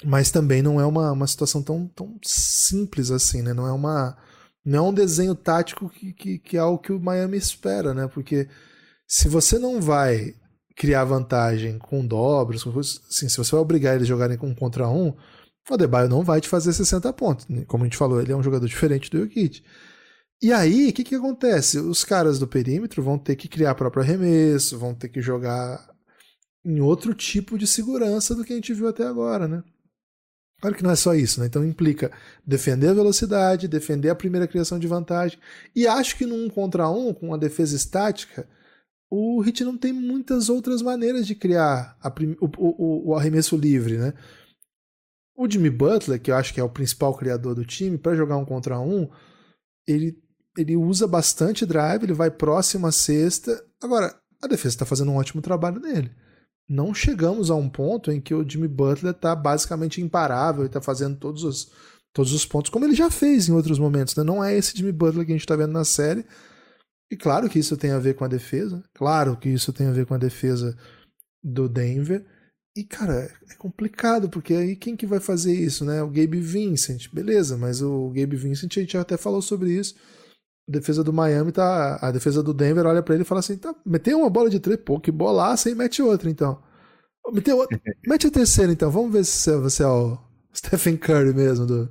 [0.04, 3.52] mas também não é uma, uma situação tão, tão simples assim, né?
[3.52, 4.16] Não é uma
[4.64, 8.06] não é um desenho tático que, que, que é o que o Miami espera, né?
[8.06, 8.48] Porque
[9.08, 10.34] se você não vai
[10.76, 15.14] criar vantagem com dobras, assim, se você vai obrigar eles a jogarem um contra um,
[15.70, 17.46] o Adebayo não vai te fazer 60 pontos.
[17.66, 19.62] Como a gente falou, ele é um jogador diferente do Jokic.
[20.42, 21.78] E aí, o que, que acontece?
[21.78, 25.88] Os caras do perímetro vão ter que criar próprio arremesso, vão ter que jogar
[26.64, 29.62] em outro tipo de segurança do que a gente viu até agora, né?
[30.60, 31.46] Claro que não é só isso, né?
[31.46, 32.12] Então implica
[32.46, 35.38] defender a velocidade, defender a primeira criação de vantagem.
[35.74, 38.48] E acho que num contra um, com uma defesa estática,
[39.10, 41.98] o Hit não tem muitas outras maneiras de criar
[42.40, 44.14] o, o, o, arremesso livre, né?
[45.36, 48.36] O Jimmy Butler, que eu acho que é o principal criador do time, para jogar
[48.36, 49.08] um contra um,
[49.86, 50.22] ele
[50.56, 53.64] ele usa bastante drive, ele vai próximo à cesta.
[53.82, 56.10] Agora, a defesa está fazendo um ótimo trabalho nele.
[56.68, 60.80] Não chegamos a um ponto em que o Jimmy Butler está basicamente imparável e está
[60.80, 61.70] fazendo todos os,
[62.12, 64.14] todos os pontos, como ele já fez em outros momentos.
[64.14, 64.22] Né?
[64.22, 66.24] Não é esse Jimmy Butler que a gente está vendo na série.
[67.10, 68.82] E claro que isso tem a ver com a defesa.
[68.94, 70.76] Claro que isso tem a ver com a defesa
[71.42, 72.24] do Denver.
[72.74, 76.02] E, cara, é complicado, porque aí quem que vai fazer isso, né?
[76.02, 79.94] O Gabe Vincent, beleza, mas o Gabe Vincent, a gente até falou sobre isso
[80.68, 81.98] a defesa do Miami tá.
[82.00, 84.60] A defesa do Denver olha para ele e fala assim: tá, meteu uma bola de
[84.60, 86.62] três, pô, que bolaça e mete outra então.
[87.32, 90.18] Meteu outra, mete a terceira então, vamos ver se você é o
[90.54, 91.90] Stephen Curry mesmo do,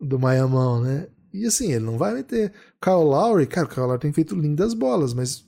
[0.00, 1.08] do Miamão, né?
[1.32, 2.52] E assim, ele não vai meter.
[2.82, 5.44] Kyle Lowry, cara, o Kyle Lowry tem feito lindas bolas, mas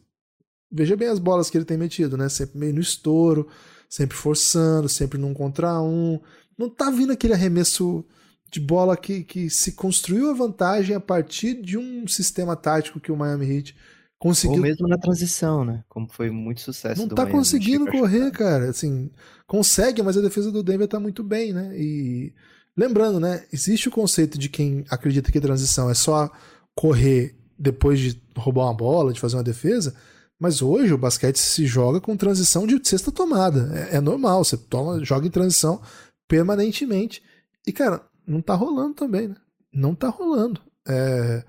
[0.70, 2.28] veja bem as bolas que ele tem metido, né?
[2.28, 3.48] Sempre meio no estouro,
[3.92, 6.18] sempre forçando, sempre num contra um.
[6.56, 8.02] Não tá vindo aquele arremesso
[8.50, 13.12] de bola que, que se construiu a vantagem a partir de um sistema tático que
[13.12, 13.76] o Miami Heat
[14.18, 14.56] conseguiu.
[14.56, 15.84] Ou mesmo na transição, né?
[15.90, 17.02] Como foi muito sucesso.
[17.02, 18.70] Não tá Miami conseguindo correr, cara.
[18.70, 19.10] Assim,
[19.46, 21.78] consegue, mas a defesa do Denver tá muito bem, né?
[21.78, 22.32] E
[22.74, 23.44] lembrando, né?
[23.52, 26.32] Existe o conceito de quem acredita que transição é só
[26.74, 29.94] correr depois de roubar uma bola, de fazer uma defesa.
[30.42, 33.70] Mas hoje o basquete se joga com transição de sexta tomada.
[33.92, 35.80] É, é normal, você toma, joga em transição
[36.26, 37.22] permanentemente.
[37.64, 39.36] E, cara, não tá rolando também, né?
[39.72, 40.60] Não tá rolando.
[40.84, 41.44] É,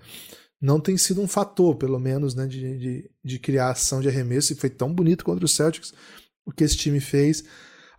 [0.61, 4.55] não tem sido um fator, pelo menos, né, de, de, de criação de arremesso, e
[4.55, 5.91] foi tão bonito contra o Celtics
[6.45, 7.43] o que esse time fez.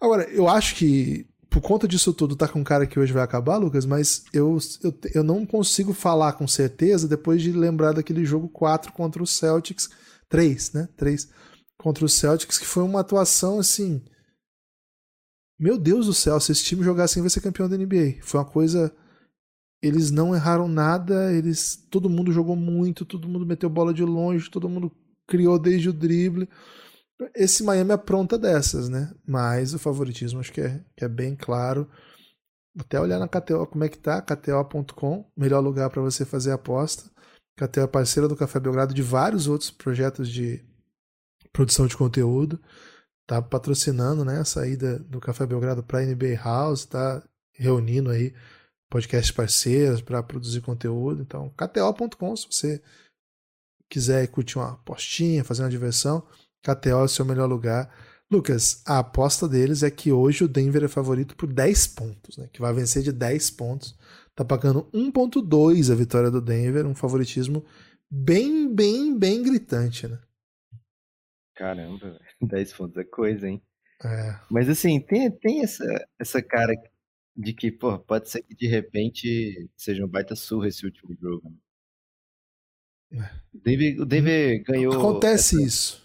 [0.00, 3.24] Agora, eu acho que por conta disso tudo, tá com um cara que hoje vai
[3.24, 8.24] acabar, Lucas, mas eu, eu, eu não consigo falar com certeza depois de lembrar daquele
[8.24, 9.88] jogo 4 contra o Celtics,
[10.28, 10.88] 3, né?
[10.96, 11.28] 3
[11.76, 14.02] contra o Celtics, que foi uma atuação assim
[15.58, 18.18] meu Deus do céu, se esse time jogar assim vai ser campeão da NBA.
[18.22, 18.94] Foi uma coisa.
[19.82, 21.76] Eles não erraram nada, eles.
[21.90, 24.90] Todo mundo jogou muito, todo mundo meteu bola de longe, todo mundo
[25.26, 26.48] criou desde o drible.
[27.34, 29.14] Esse Miami apronta dessas, né?
[29.26, 31.88] Mas o favoritismo acho que é, que é bem claro.
[32.76, 36.58] Até olhar na KTO como é que tá, kto.com, melhor lugar para você fazer a
[37.56, 37.68] aposta.
[37.68, 40.64] KTO é parceira do Café Belgrado de vários outros projetos de
[41.52, 42.60] produção de conteúdo
[43.26, 48.34] tá patrocinando né, a saída do Café Belgrado para a NBA House, tá reunindo aí
[48.90, 51.22] podcasts parceiros para produzir conteúdo.
[51.22, 52.82] Então, kto.com, se você
[53.88, 56.22] quiser curtir uma postinha, fazer uma diversão,
[56.62, 57.92] KTO é o seu melhor lugar.
[58.30, 62.48] Lucas, a aposta deles é que hoje o Denver é favorito por 10 pontos, né?
[62.52, 63.96] Que vai vencer de 10 pontos.
[64.34, 67.64] Tá pagando 1.2 a vitória do Denver, um favoritismo
[68.10, 70.18] bem, bem, bem gritante, né?
[71.54, 72.20] Caramba, velho.
[72.42, 73.62] 10 pontos é coisa, hein?
[74.04, 74.40] É.
[74.50, 75.84] Mas assim, tem, tem essa,
[76.18, 76.74] essa cara
[77.36, 81.50] de que, pô, pode ser que de repente seja um baita surra esse último jogo.
[83.10, 83.20] Né?
[83.20, 83.56] É.
[83.56, 84.94] O Denver, o Denver ganhou.
[84.94, 85.64] Acontece essa...
[85.64, 86.04] isso.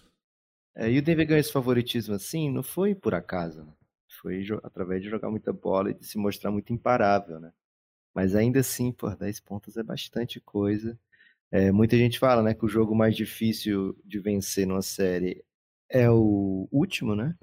[0.76, 3.72] É, e o Denver ganhou esse favoritismo assim, não foi por acaso, né?
[4.20, 7.52] Foi através de jogar muita bola e de se mostrar muito imparável, né?
[8.14, 10.98] Mas ainda assim, pô, 10 pontos é bastante coisa.
[11.50, 15.44] É, muita gente fala, né, que o jogo mais difícil de vencer numa série
[15.88, 17.36] é o último, né?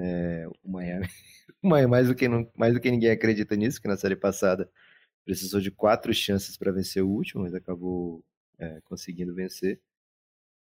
[0.00, 1.08] É, o Miami.
[1.62, 4.70] mais, do que mais do que ninguém acredita nisso, que na série passada
[5.24, 8.24] precisou de quatro chances para vencer o último, mas acabou
[8.58, 9.80] é, conseguindo vencer.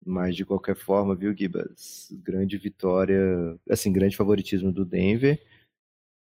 [0.05, 2.09] Mas de qualquer forma, viu, Gibas?
[2.11, 5.41] Grande vitória, assim, grande favoritismo do Denver,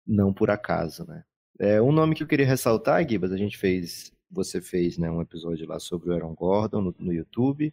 [0.05, 1.23] não por acaso, né?
[1.63, 5.21] É, um nome que eu queria ressaltar, Gibas, a gente fez você fez né, um
[5.21, 7.71] episódio lá sobre o Aaron Gordon no, no YouTube,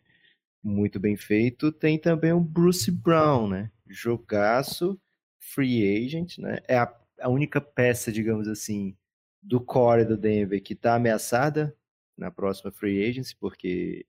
[0.63, 1.73] muito bem feito.
[1.73, 3.73] Tem também o Bruce Brown, né?
[3.87, 5.01] Jogaço,
[5.39, 6.59] free agent, né?
[6.69, 8.95] É a, a única peça, digamos assim,
[9.43, 11.75] do core do Denver que está ameaçada
[12.15, 14.05] na próxima free agency, porque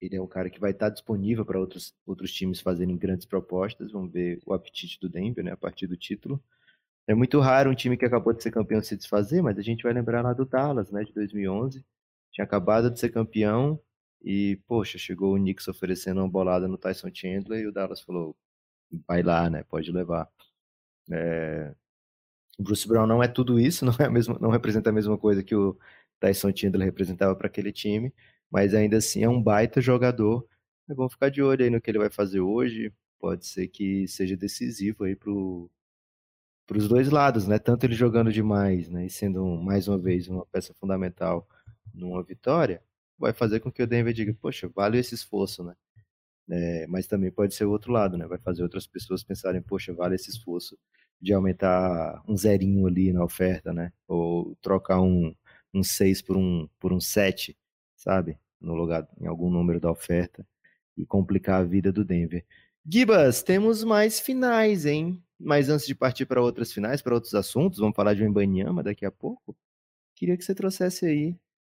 [0.00, 3.90] ele é um cara que vai estar disponível para outros, outros times fazerem grandes propostas.
[3.90, 6.40] Vamos ver o apetite do Denver, né, a partir do título.
[7.10, 9.82] É muito raro um time que acabou de ser campeão se desfazer, mas a gente
[9.82, 11.84] vai lembrar lá do Dallas, né, de 2011.
[12.30, 13.80] Tinha acabado de ser campeão
[14.22, 18.36] e, poxa, chegou o Knicks oferecendo uma bolada no Tyson Chandler e o Dallas falou,
[19.08, 20.28] vai lá, né, pode levar.
[21.10, 21.74] É...
[22.56, 25.18] O Bruce Brown não é tudo isso, não, é a mesma, não representa a mesma
[25.18, 25.76] coisa que o
[26.20, 28.14] Tyson Chandler representava para aquele time,
[28.48, 30.46] mas ainda assim é um baita jogador.
[30.88, 32.92] É bom ficar de olho aí no que ele vai fazer hoje.
[33.18, 35.68] Pode ser que seja decisivo aí pro
[36.70, 37.58] para os dois lados, né?
[37.58, 39.06] Tanto ele jogando demais, né?
[39.06, 41.44] E sendo mais uma vez uma peça fundamental
[41.92, 42.80] numa vitória,
[43.18, 45.74] vai fazer com que o Denver diga, poxa, vale esse esforço, né?
[46.48, 48.24] É, mas também pode ser o outro lado, né?
[48.24, 50.78] Vai fazer outras pessoas pensarem, poxa, vale esse esforço
[51.20, 53.92] de aumentar um zerinho ali na oferta, né?
[54.06, 55.34] Ou trocar um,
[55.74, 57.58] um 6 por um, por um 7,
[57.96, 58.38] sabe?
[58.60, 60.46] No lugar, em algum número da oferta
[60.96, 62.44] e complicar a vida do Denver.
[62.86, 65.22] Gibas, temos mais finais, hein?
[65.38, 69.06] Mas antes de partir para outras finais, para outros assuntos, vamos falar de Embanyama daqui
[69.06, 69.56] a pouco.
[70.14, 71.36] Queria que você trouxesse aí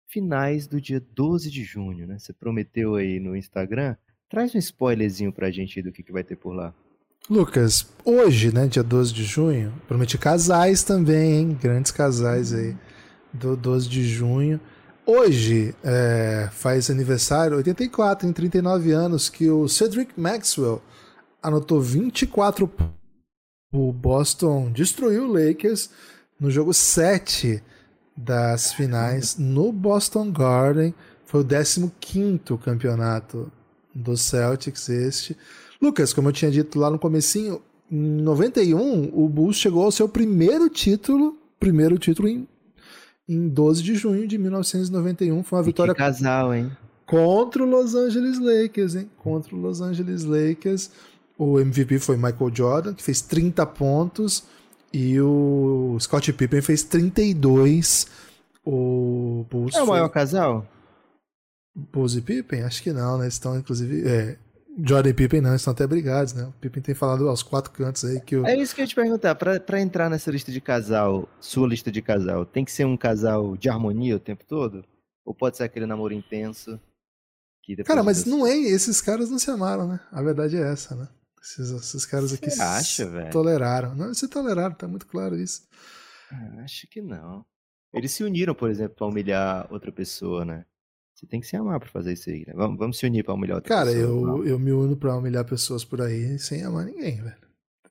[0.09, 2.19] finais do dia 12 de junho, né?
[2.19, 3.97] Você prometeu aí no Instagram.
[4.29, 6.75] Traz um spoilerzinho pra gente aí do que, que vai ter por lá.
[7.31, 11.59] Lucas, hoje, né, dia 12 de junho, prometi casais também, hein?
[11.61, 12.77] Grandes casais aí
[13.33, 14.61] do 12 de junho.
[15.05, 20.81] Hoje é, faz aniversário, 84, em 39 anos, que o Cedric Maxwell
[21.43, 22.71] anotou 24
[23.75, 25.91] O Boston destruiu o Lakers
[26.39, 27.61] no jogo 7
[28.17, 30.95] das finais no Boston Garden.
[31.27, 31.45] Foi o
[32.01, 33.51] 15 campeonato
[33.93, 35.37] do Celtics este.
[35.81, 37.61] Lucas, como eu tinha dito lá no comecinho,
[37.91, 42.47] em 91 o Bulls chegou ao seu primeiro título, primeiro título em
[43.29, 45.43] em 12 de junho de 1991.
[45.43, 45.95] Foi uma vitória.
[45.95, 46.71] Que casal, hein?
[47.07, 49.11] Contra o Los Angeles Lakers, hein?
[49.19, 50.91] Contra o Los Angeles Lakers.
[51.37, 54.45] O MVP foi Michael Jordan, que fez 30 pontos.
[54.93, 58.07] E o Scott Pippen fez 32.
[58.65, 60.15] O Bulls é o maior foi...
[60.15, 60.67] casal?
[61.75, 62.63] Bulls e Pippen?
[62.63, 63.25] Acho que não, né?
[63.25, 64.07] Eles estão, inclusive.
[64.07, 64.37] É,
[64.79, 66.45] Jordan e Pippen não, estão até brigados, né?
[66.45, 68.47] O Pippen tem falado aos quatro cantos aí que o...
[68.47, 71.69] É isso que eu ia te perguntar, pra, pra entrar nessa lista de casal, sua
[71.69, 74.85] lista de casal, tem que ser um casal de harmonia o tempo todo?
[75.25, 76.81] Ou pode ser aquele namoro intenso?
[77.85, 80.01] Cara, mas não é, esses caras não se amaram, né?
[80.11, 81.09] A verdade é essa, né?
[81.41, 83.31] Esses, esses caras aqui você acha, velho?
[83.31, 83.95] toleraram.
[83.95, 85.63] Não, se toleraram, tá muito claro isso.
[86.31, 87.45] Ah, acho que não.
[87.93, 90.65] Eles se uniram, por exemplo, pra humilhar outra pessoa, né?
[91.23, 92.53] Você tem que se amar pra fazer isso aí, né?
[92.57, 94.27] Vamos, vamos se unir pra humilhar outra Cara, pessoa.
[94.27, 97.37] Cara, eu, eu me uno pra humilhar pessoas por aí sem amar ninguém, velho.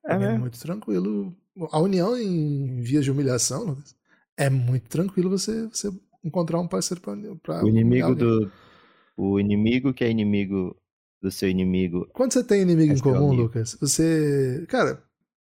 [0.05, 1.33] É, é muito tranquilo.
[1.71, 3.95] A união em vias de humilhação, Lucas,
[4.37, 5.89] é muito tranquilo você, você
[6.21, 8.51] encontrar um parceiro pra, pra O inimigo do.
[9.15, 10.75] O inimigo que é inimigo
[11.21, 12.09] do seu inimigo.
[12.11, 14.65] Quando você tem inimigo é em comum, Lucas, você.
[14.67, 15.01] Cara,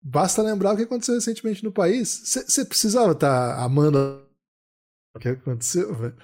[0.01, 2.21] basta lembrar o que aconteceu recentemente no país.
[2.25, 4.25] Você precisava estar tá amando
[5.15, 6.17] o que aconteceu, velho.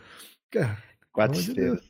[0.51, 0.83] Cara,
[1.17, 1.82] Quatro estrelas.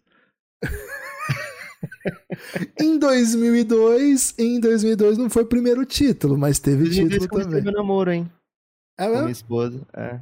[2.79, 7.61] em 2002, em 2002 não foi o primeiro título, mas teve título também.
[7.61, 8.31] meu namoro, hein?
[8.97, 9.17] É mesmo?
[9.17, 10.21] Com minha esposa, é.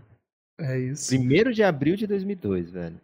[0.60, 1.10] É isso.
[1.10, 3.00] Primeiro de abril de 2002, velho.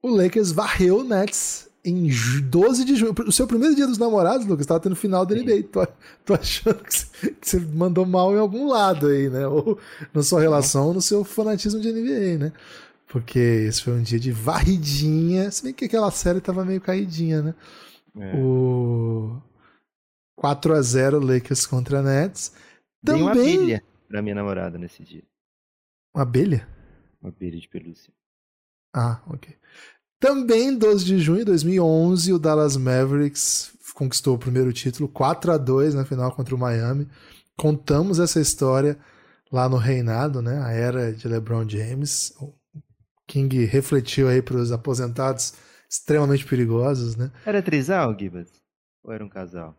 [0.00, 2.08] O Lakers varreu o Nets em
[2.44, 3.12] 12 de junho.
[3.26, 5.64] O seu primeiro dia dos namorados, Lucas, tava tendo final da NBA.
[5.72, 5.84] Tô,
[6.24, 6.92] tô achando que
[7.42, 9.44] você mandou mal em algum lado aí, né?
[9.48, 9.76] Ou
[10.14, 12.52] na sua relação ou no seu fanatismo de NBA, né?
[13.08, 15.50] Porque esse foi um dia de varridinha.
[15.50, 17.54] Se bem que aquela série tava meio caidinha, né?
[18.18, 18.36] É.
[18.36, 19.40] O
[20.36, 22.52] 4 a 0 Lakers contra Nets.
[23.04, 25.22] Também uma abelha pra minha namorada nesse dia.
[26.14, 26.66] Uma abelha?
[27.20, 28.12] Uma abelha de pelúcia.
[28.94, 29.54] Ah, ok.
[30.18, 35.58] Também 12 de junho de 2011, o Dallas Mavericks conquistou o primeiro título 4 a
[35.58, 37.08] 2 na final contra o Miami.
[37.56, 38.98] Contamos essa história
[39.52, 40.62] lá no reinado, né?
[40.62, 42.34] A era de LeBron James,
[43.26, 45.54] King refletiu aí para os aposentados
[45.88, 47.30] extremamente perigosos, né?
[47.44, 48.48] Era trisal, Gibas?
[49.04, 49.76] Ou era um casal?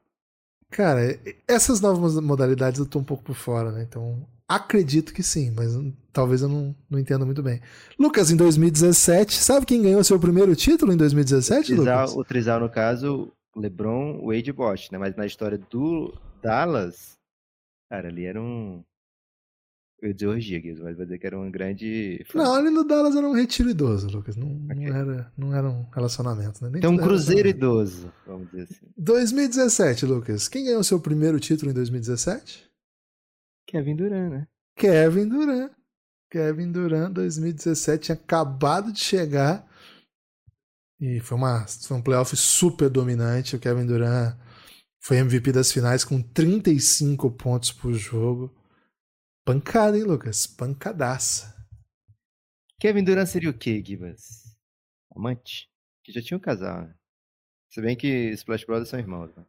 [0.70, 3.84] Cara, essas novas modalidades eu tô um pouco por fora, né?
[3.84, 5.74] Então, acredito que sim, mas
[6.12, 7.62] talvez eu não, não entenda muito bem.
[7.98, 12.16] Lucas, em 2017, sabe quem ganhou seu primeiro título em 2017, o trisal, Lucas?
[12.16, 14.98] O trisal, no caso, LeBron, Wade e Bosch, né?
[14.98, 17.18] Mas na história do Dallas,
[17.90, 18.84] cara, ali era um
[20.02, 22.24] eu dizer orgia, mas vai dizer que era um grande.
[22.36, 24.36] Não, ali no Dallas era um retiro idoso, Lucas.
[24.36, 24.76] Não, okay.
[24.76, 26.70] não, era, não era um relacionamento, né?
[26.70, 28.86] Nem então, um cruzeiro idoso, vamos dizer assim.
[28.96, 30.48] 2017, Lucas.
[30.48, 32.70] Quem ganhou seu primeiro título em 2017?
[33.66, 34.48] Kevin Durant, né?
[34.76, 35.72] Kevin Durant.
[36.30, 39.66] Kevin Durant, 2017, tinha acabado de chegar
[41.00, 43.56] E foi, uma, foi um playoff super dominante.
[43.56, 44.38] O Kevin Durant
[45.02, 48.54] foi MVP das finais com 35 pontos por jogo.
[49.48, 50.46] Pancada, hein, Lucas?
[50.46, 51.56] Pancadaça.
[52.82, 54.44] Kevin Durant seria o quê, Gibas?
[55.16, 55.70] Amante?
[56.04, 56.94] Que já tinha um casal, né?
[57.70, 59.46] Se bem que Splash Brothers são irmãos, né?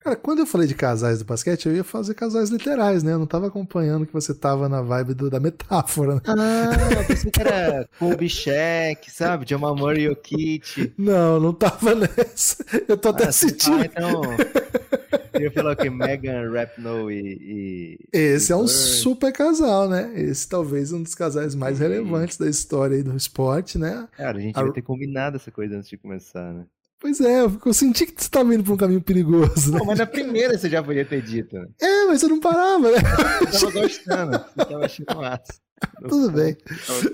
[0.00, 3.14] Cara, quando eu falei de casais do basquete, eu ia fazer casais literais, né?
[3.14, 6.16] Eu não tava acompanhando que você tava na vibe do, da metáfora.
[6.16, 6.20] Né?
[6.26, 9.48] Ah, eu pensei que era Kobe Shaq, sabe?
[9.48, 10.92] Jamal Murray e Kit.
[10.98, 12.62] Não, não tava nessa.
[12.86, 13.78] Eu tô até ah, sentindo.
[13.78, 14.20] Ah, então...
[15.36, 15.90] Eu ia falar o que?
[15.90, 18.18] Megan Rapinoe e, e...
[18.18, 20.12] Esse e é um super casal, né?
[20.14, 24.08] Esse talvez um dos casais mais relevantes da história aí do esporte, né?
[24.16, 24.62] Cara, a gente a...
[24.62, 26.64] vai ter combinado essa coisa antes de começar, né?
[26.98, 29.70] Pois é, eu senti que você estava indo por um caminho perigoso.
[29.70, 29.78] Né?
[29.78, 31.54] Não, mas na primeira você já podia ter dito.
[31.54, 31.68] Né?
[31.80, 32.98] É, mas você não parava, né?
[33.40, 35.60] Eu tava gostando, você tava achando massa.
[36.08, 36.56] Tudo bem.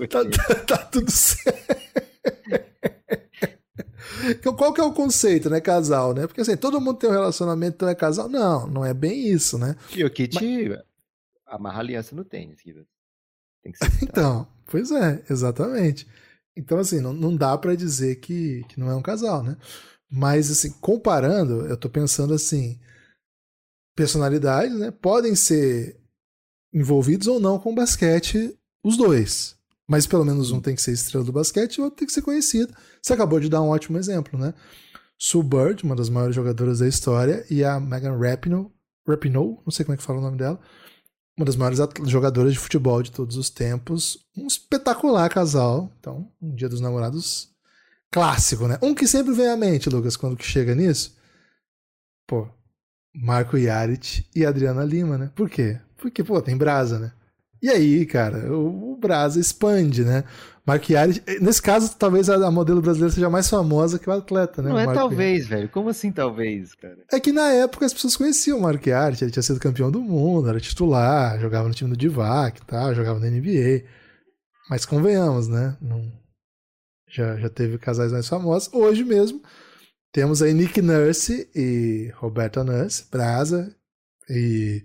[0.09, 2.72] Tá, tá, tá, tudo certo.
[4.57, 5.59] Qual que é o conceito, né?
[5.61, 6.27] Casal, né?
[6.27, 8.29] Porque assim, todo mundo tem um relacionamento, então é casal.
[8.29, 9.75] Não, não é bem isso, né?
[9.95, 10.37] E o Kit
[10.69, 10.79] mas...
[11.45, 13.91] amarra aliança no tênis, Tem que ser.
[14.03, 16.07] então, pois é, exatamente.
[16.55, 19.57] Então, assim, não, não dá para dizer que, que não é um casal, né?
[20.09, 22.79] Mas, assim, comparando, eu tô pensando assim:
[23.95, 24.91] personalidades, né?
[24.91, 25.99] Podem ser
[26.73, 29.52] envolvidos ou não com basquete, os dois.
[29.87, 32.13] Mas pelo menos um tem que ser estrela do basquete e o outro tem que
[32.13, 32.73] ser conhecido.
[33.01, 34.53] Você acabou de dar um ótimo exemplo, né?
[35.17, 38.67] Sue Bird, uma das maiores jogadoras da história, e a Megan Rapinoe,
[39.07, 40.59] Rapinoe, não sei como é que fala o nome dela,
[41.37, 44.19] uma das maiores jogadoras de futebol de todos os tempos.
[44.37, 45.91] Um espetacular casal.
[45.99, 47.49] Então, um dia dos namorados
[48.11, 48.77] clássico, né?
[48.81, 51.17] Um que sempre vem à mente, Lucas, quando que chega nisso.
[52.27, 52.47] Pô,
[53.13, 55.31] Marco Yarit e Adriana Lima, né?
[55.35, 55.79] Por quê?
[55.97, 57.13] Porque, pô, tem brasa, né?
[57.63, 60.25] E aí, cara, o, o brasa expande, né?
[60.65, 64.69] Mark Yaris, nesse caso, talvez a, modelo brasileira seja mais famosa que o atleta, né?
[64.69, 65.69] Não é talvez, velho.
[65.69, 66.97] Como assim talvez, cara?
[67.09, 70.01] É que na época as pessoas conheciam o Mark Yaris, ele tinha sido campeão do
[70.01, 73.85] mundo, era titular, jogava no time do Divac e tal, jogava na NBA.
[74.69, 75.77] Mas convenhamos, né?
[75.81, 76.11] Não...
[77.09, 78.69] Já, já teve casais mais famosos.
[78.73, 79.41] Hoje mesmo
[80.11, 83.73] temos aí Nick Nurse e Roberta Nurse, Brasa
[84.29, 84.83] e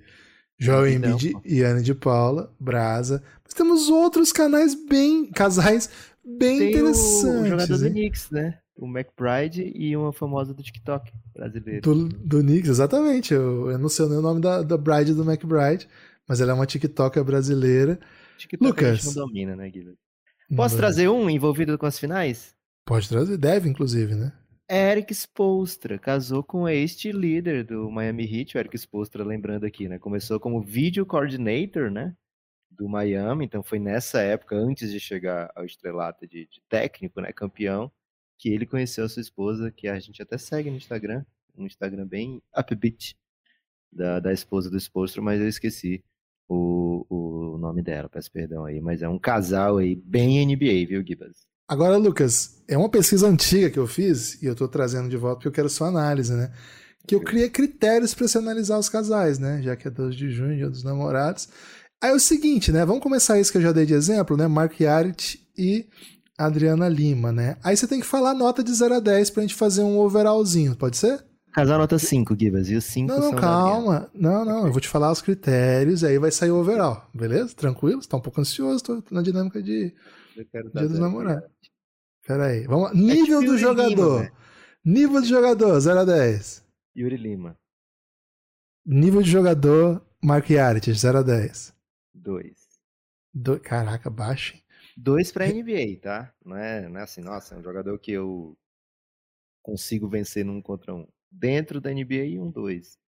[0.59, 3.23] Joel Embiid e Ana de Paula, Brasa.
[3.45, 5.31] Mas temos outros canais bem.
[5.31, 5.89] casais
[6.25, 7.43] bem Tem interessantes.
[7.43, 8.59] O, jogador do Knicks, né?
[8.77, 11.81] O McBride e uma famosa do TikTok brasileira.
[11.81, 13.33] Do, do Knicks, exatamente.
[13.33, 15.89] Eu, eu não sei nem o nome da, da Bride do McBride,
[16.27, 17.99] mas ela é uma TikToker brasileira.
[18.37, 18.89] TikTok Lucas.
[18.89, 19.99] a gente não domina, né, Guilherme?
[20.57, 22.55] Posso não trazer um envolvido com as finais?
[22.85, 24.33] Pode trazer, deve, inclusive, né?
[24.71, 29.99] Eric Spolstra casou com este líder do Miami Heat, o Eric Spolstra, lembrando aqui, né?
[29.99, 32.15] Começou como video coordinator, né?
[32.71, 37.33] Do Miami, então foi nessa época, antes de chegar ao estrelato de, de técnico, né?
[37.33, 37.91] Campeão,
[38.37, 41.25] que ele conheceu a sua esposa, que a gente até segue no Instagram,
[41.57, 43.17] um Instagram bem upbeat
[43.91, 46.05] da, da esposa do Spolstra, mas eu esqueci
[46.47, 51.03] o, o nome dela, peço perdão aí, mas é um casal aí bem NBA, viu,
[51.07, 51.49] Gibas?
[51.69, 55.37] Agora, Lucas, é uma pesquisa antiga que eu fiz e eu estou trazendo de volta
[55.37, 56.51] porque eu quero sua análise, né?
[57.07, 59.61] Que eu criei critérios para se analisar os casais, né?
[59.61, 61.47] Já que é 12 de junho, dia dos namorados.
[62.03, 62.87] Aí é o seguinte, né?
[62.87, 64.47] Vamos começar isso que eu já dei de exemplo, né?
[64.47, 65.87] Mark Yarit e
[66.39, 67.59] Adriana Lima, né?
[67.63, 70.75] Aí você tem que falar nota de 0 a 10 pra gente fazer um overallzinho,
[70.75, 71.23] pode ser?
[71.53, 74.09] Casal nota 5, Gibas, e os 5 Não, não, calma.
[74.15, 77.55] Não, não, eu vou te falar os critérios, aí vai sair o overall, beleza?
[77.55, 78.01] Tranquilo?
[78.01, 79.93] Você tá um pouco ansioso, tô na dinâmica de
[80.73, 81.49] Dia dos namorados.
[82.29, 82.67] Pera aí.
[82.67, 82.95] Vamos lá.
[82.95, 84.21] Nível é tipo do jogador.
[84.21, 84.33] Lima,
[84.85, 86.63] Nível de jogador, 0 a 10.
[86.95, 87.59] Yuri Lima.
[88.85, 91.75] Nível de jogador, Mark Yarit, 0 a 10.
[92.13, 92.55] 2.
[93.33, 93.59] Do...
[93.59, 94.63] Caraca, baixo.
[94.95, 96.35] 2 pra NBA, tá?
[96.45, 98.55] Não é, não é assim, nossa, é um jogador que eu
[99.63, 101.09] consigo vencer num contra um.
[101.33, 102.99] Dentro da NBA, um 2.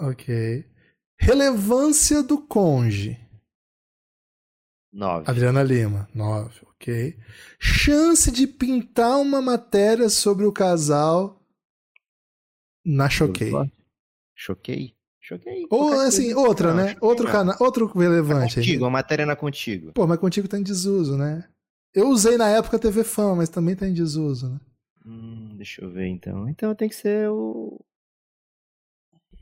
[0.00, 0.68] Ok.
[1.16, 3.23] Relevância do conge.
[4.94, 5.24] 9.
[5.28, 7.18] Adriana Lima, 9, ok.
[7.58, 11.42] Chance de pintar uma matéria sobre o casal
[12.84, 13.50] na Choquei.
[14.36, 14.94] Choquei?
[15.20, 15.66] Choquei.
[15.68, 16.96] Ou assim, outra, não, né?
[17.00, 18.56] Outro canal, outro relevante.
[18.56, 18.88] contigo, aí.
[18.88, 19.92] a matéria na Contigo.
[19.92, 21.48] Pô, mas Contigo tá em desuso, né?
[21.92, 24.60] Eu usei na época TV Fama, mas também tá em desuso, né?
[25.06, 26.48] Hum, deixa eu ver então.
[26.48, 27.80] Então tem que ser o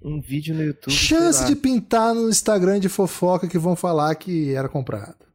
[0.04, 0.92] um vídeo no YouTube.
[0.92, 5.31] Chance de pintar no Instagram de fofoca que vão falar que era comprado.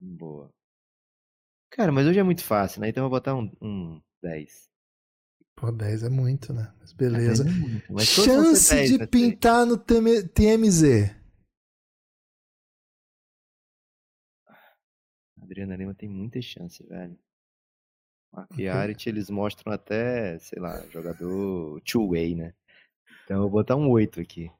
[0.00, 0.50] Boa.
[1.70, 2.88] Cara, mas hoje é muito fácil, né?
[2.88, 4.68] Então eu vou botar um, um 10.
[5.54, 6.72] Pô, 10 é muito, né?
[6.80, 7.48] Mas beleza.
[7.48, 7.92] É muito.
[7.92, 9.06] Mas Chance 10, de né?
[9.06, 11.14] pintar no TMZ.
[15.42, 17.18] Adriana Lima tem muita chance, velho.
[18.32, 22.54] Mark e Arit, eles mostram até, sei lá, jogador two-way, né?
[23.24, 24.50] Então eu vou botar um 8 aqui.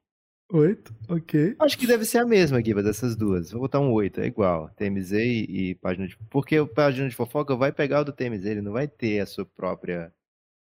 [0.50, 1.56] 8, ok.
[1.58, 3.50] Acho que deve ser a mesma, Guiba, dessas duas.
[3.50, 4.70] Vou botar um 8, é igual.
[4.70, 6.16] TMZ e, e página de.
[6.30, 9.26] Porque o página de fofoca vai pegar o do TMZ, ele não vai ter a
[9.26, 10.10] sua própria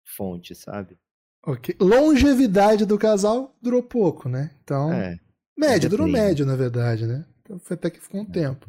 [0.05, 0.99] fonte, sabe?
[1.45, 1.77] Ok.
[1.81, 4.51] Longevidade do casal durou pouco, né?
[4.65, 4.93] Então.
[4.93, 5.21] É.
[5.57, 7.25] Médio, durou médio, na verdade, né?
[7.41, 8.69] Então foi até que ficou um tempo.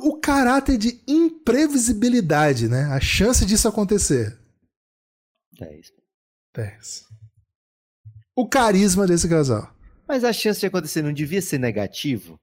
[0.00, 2.84] O caráter de imprevisibilidade, né?
[2.86, 4.36] A chance disso acontecer.
[5.58, 5.92] 10.
[6.54, 7.06] 10.
[8.34, 9.72] O carisma desse casal.
[10.10, 12.36] Mas a chance de acontecer não devia ser negativo?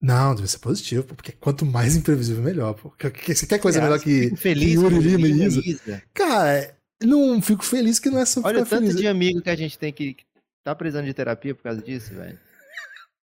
[0.00, 2.72] Não, deve ser positivo, porque quanto mais imprevisível, melhor.
[2.72, 2.88] Pô.
[2.92, 6.02] Que- que- Você quer coisa Você melhor que, feliz que Yuri Lima e Lima Isa?
[6.14, 9.00] Cara, não fico feliz que não é só Olha o ficar tanto feliz.
[9.02, 10.24] de amigo que a gente tem que que
[10.64, 12.40] tá precisando de terapia por causa disso, velho.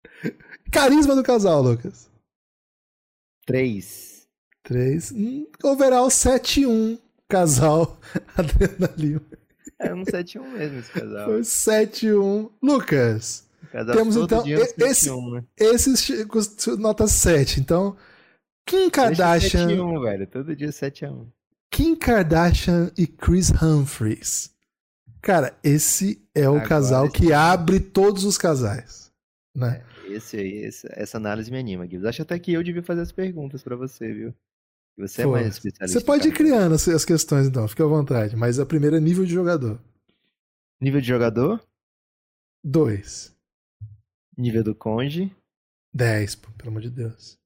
[0.72, 2.10] Carisma do casal, Lucas.
[3.46, 4.26] 3.
[4.64, 5.12] 3.
[5.12, 6.98] Hum, overall 7-1.
[7.28, 7.98] Casal
[8.36, 8.92] Adriana
[9.78, 11.26] É um 7-1 mesmo esse casal.
[11.26, 12.50] Foi 7-1.
[12.62, 14.74] Lucas, casal Temos, então, e- esse-
[15.10, 15.44] 7-1, né?
[15.56, 17.60] esse custou nota 7.
[17.60, 17.96] Então,
[18.66, 20.26] Kim Kardashian, 7-1, velho.
[20.26, 21.26] Todo dia 7x1.
[21.70, 24.50] Kim Kardashian e Chris Humphries.
[25.20, 27.32] Cara, esse é o Agora casal que sim.
[27.32, 29.10] abre todos os casais.
[29.54, 29.82] Né?
[30.08, 32.04] Esse aí, esse- essa análise me anima, Gibbs.
[32.06, 34.34] Acho até que eu devia fazer as perguntas pra você, viu?
[34.98, 36.00] Você é Pô, mais especialista.
[36.00, 38.34] Você pode ir criando as, as questões, então, fica à vontade.
[38.34, 39.78] Mas a primeira é nível de jogador.
[40.80, 41.62] Nível de jogador,
[42.64, 43.34] 2.
[44.36, 45.34] nível do conge,
[45.94, 47.38] 10, pô, pelo amor de Deus.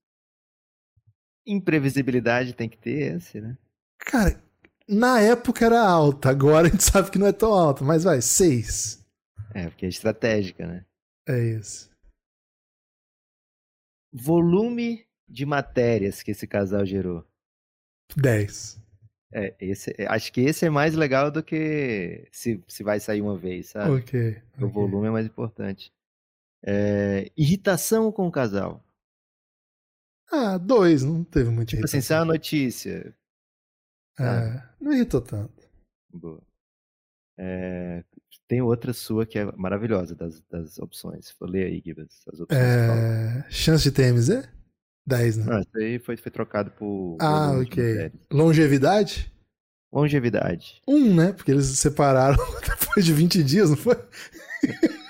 [1.46, 3.56] imprevisibilidade tem que ter esse, né?
[3.98, 4.42] Cara,
[4.88, 8.20] na época era alta, agora a gente sabe que não é tão alta, mas vai,
[8.20, 9.04] 6.
[9.54, 10.84] É, porque é estratégica, né?
[11.28, 11.90] É isso.
[14.12, 17.24] Volume de matérias que esse casal gerou.
[18.16, 18.80] 10.
[19.32, 23.22] É, esse, é- acho que esse é mais legal do que se, se vai sair
[23.22, 23.90] uma vez, sabe?
[23.92, 24.42] Ok.
[24.60, 25.92] O volume é mais importante.
[26.62, 28.84] É, irritação com o casal.
[30.32, 33.14] Ah, 2, não teve muito Tipo assim, se é uma notícia.
[34.18, 35.68] É, não irritou tanto.
[36.12, 36.42] Boa.
[37.38, 38.04] É,
[38.46, 41.34] tem outra sua que é maravilhosa das, das opções.
[41.40, 42.62] Ler aí, Gibbs, as opções.
[42.62, 44.48] É, chance de TMZ?
[45.10, 45.44] 10, né?
[45.44, 47.16] Não, isso aí foi, foi trocado por.
[47.20, 48.12] ah, de ok.
[48.32, 49.32] Longevidade?
[49.92, 50.80] Longevidade.
[50.86, 51.32] 1, um, né?
[51.32, 52.36] Porque eles se separaram
[52.66, 53.96] depois de 20 dias, não foi?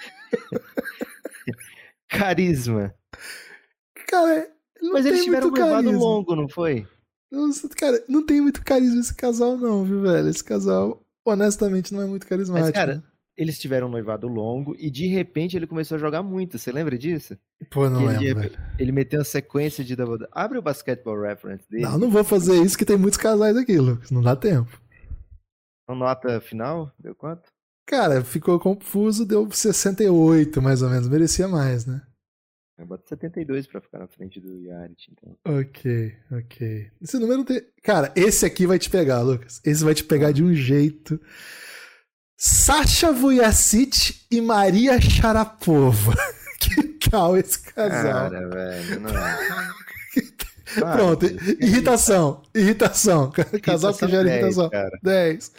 [2.08, 2.94] Carisma.
[4.08, 4.50] Cara,
[4.82, 6.04] não Mas tem eles tiveram um muito noivado carisma.
[6.04, 6.86] longo, não foi?
[7.30, 10.28] Não sei, Cara, não tem muito carisma esse casal, não, viu, velho?
[10.28, 12.66] Esse casal, honestamente, não é muito carismático.
[12.66, 13.04] Mas, cara,
[13.40, 16.58] eles tiveram um noivado longo e de repente ele começou a jogar muito.
[16.58, 17.36] Você lembra disso?
[17.70, 20.26] Pô, não que ele, lembro, repente- ele meteu uma sequência de double.
[20.32, 21.84] Abre o basketball reference dele.
[21.84, 24.10] Não, não vou fazer isso que tem muitos casais aqui, Lucas.
[24.10, 24.80] Não dá tempo.
[25.84, 27.48] Então, nota final, deu quanto?
[27.86, 31.08] Cara, ficou confuso, deu 68, mais ou menos.
[31.08, 32.02] Merecia mais, né?
[32.78, 35.36] Eu boto 72 pra ficar na frente do Yarit, então.
[35.44, 36.90] Ok, ok.
[37.02, 37.60] Esse número tem.
[37.82, 39.60] Cara, esse aqui vai te pegar, Lucas.
[39.64, 41.20] Esse vai te pegar de um jeito.
[42.42, 46.14] Sasha Vujacic e Maria Sharapova.
[46.58, 48.30] que tal esse casal?
[48.30, 49.10] Cara, velho, não.
[50.96, 51.26] Pronto,
[51.60, 52.42] irritação.
[52.54, 53.30] Irritação.
[53.62, 54.70] Casal que gera 10, irritação.
[54.70, 54.98] Cara.
[55.02, 55.52] 10.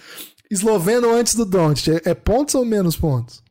[0.49, 2.01] Esloveno antes do Doncic.
[2.03, 3.43] É pontos ou menos pontos?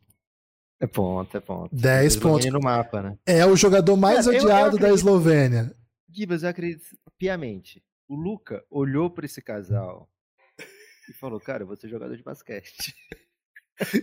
[0.81, 1.73] É ponto, é ponto.
[1.73, 2.47] 10 pontos.
[2.51, 3.17] no mapa, né?
[3.25, 4.91] É o jogador mais Cara, eu- eu odiado da.
[4.93, 5.73] Eslovênia.
[6.13, 6.83] Gibas, eu acredito
[7.17, 7.81] piamente.
[8.09, 10.10] O Luca olhou pra esse casal
[11.11, 12.95] e falou, cara, eu vou ser jogador de basquete.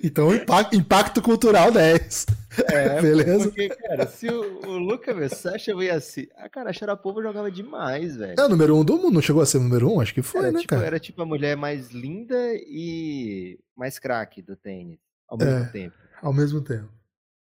[0.03, 2.25] Então, impacto, impacto cultural 10.
[2.73, 3.43] É, Beleza?
[3.45, 6.25] Porque, cara, se o, o Luca, Sasha veio assim.
[6.35, 8.33] Ah, cara, a Sharapova jogava demais, velho.
[8.39, 9.11] É o número 1 um do mundo.
[9.13, 9.93] Não chegou a ser o número 1?
[9.93, 10.01] Um?
[10.01, 10.87] Acho que foi, era, né, tipo, cara?
[10.87, 14.97] era tipo a mulher mais linda e mais craque do tênis
[15.27, 15.69] ao mesmo É.
[15.69, 15.95] tempo.
[16.19, 16.89] Ao mesmo tempo.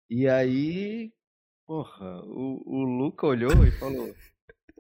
[0.09, 1.13] E aí,
[1.67, 4.15] porra, o, o Luca olhou e falou: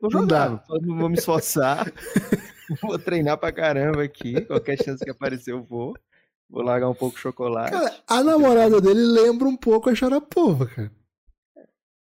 [0.01, 0.65] Vou Não jogar, dá.
[0.69, 1.93] vou, vou me esforçar,
[2.83, 4.41] vou treinar pra caramba aqui.
[4.45, 5.97] Qualquer chance que aparecer, eu vou.
[6.49, 7.71] Vou largar um pouco de chocolate.
[7.71, 10.93] Cara, a namorada dele lembra um pouco a Sharapova, cara.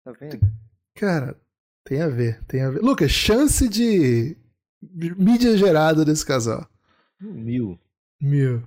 [0.04, 0.40] tá vendo?
[0.94, 1.36] Cara,
[1.84, 2.80] tem a ver, tem a ver.
[2.80, 4.36] Lucas, chance de
[4.82, 6.66] mídia gerada desse casal.
[7.20, 7.78] Mil.
[8.20, 8.62] Mil.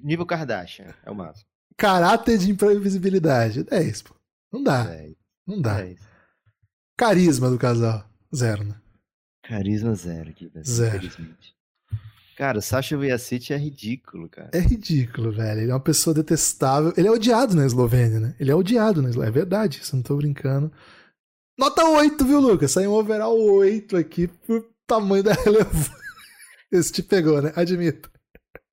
[0.00, 1.46] Nível Kardashian, é o máximo.
[1.76, 3.64] Caráter de imprevisibilidade.
[3.64, 4.14] 10, pô.
[4.52, 5.14] Não dá, Dez,
[5.46, 5.74] não dá.
[5.82, 6.00] dez.
[6.96, 8.08] Carisma do casal.
[8.34, 8.74] Zero, né?
[9.48, 10.96] Carisma zero aqui, velho, Zero.
[10.96, 11.54] infelizmente.
[12.36, 14.50] Cara, o Sasha Vujacic é ridículo, cara.
[14.52, 15.60] É ridículo, velho.
[15.62, 16.92] Ele é uma pessoa detestável.
[16.96, 18.34] Ele é odiado na Eslovênia, né?
[18.38, 19.30] Ele é odiado na Eslovênia.
[19.30, 20.70] É verdade, isso eu não tô brincando.
[21.58, 22.72] Nota 8, viu, Lucas?
[22.72, 25.94] Saiu um overall 8 aqui por tamanho da relevância.
[26.70, 27.52] Esse te pegou, né?
[27.56, 28.10] Admito.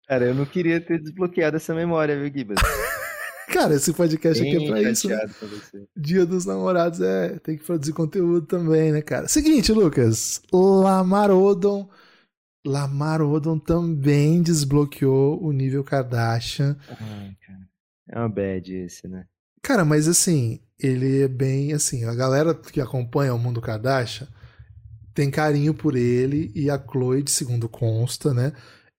[0.08, 2.58] Cara, eu não queria ter desbloqueado essa memória, viu, Gibas?
[3.52, 5.10] Cara, esse podcast Bem aqui é pra isso.
[5.10, 5.28] Né?
[5.96, 7.40] Dia dos namorados é.
[7.40, 9.28] Tem que produzir conteúdo também, né, cara?
[9.28, 10.42] Seguinte, Lucas.
[10.52, 11.90] Lamar Odom.
[12.66, 16.78] Lamar Odom também desbloqueou o nível Kardashian.
[16.90, 17.68] Ai, cara.
[18.10, 19.26] É uma bad esse, né?
[19.62, 22.06] Cara, mas assim, ele é bem assim.
[22.06, 24.28] A galera que acompanha o mundo Kardashian
[25.14, 28.52] tem carinho por ele e a Chloe, segundo consta, né?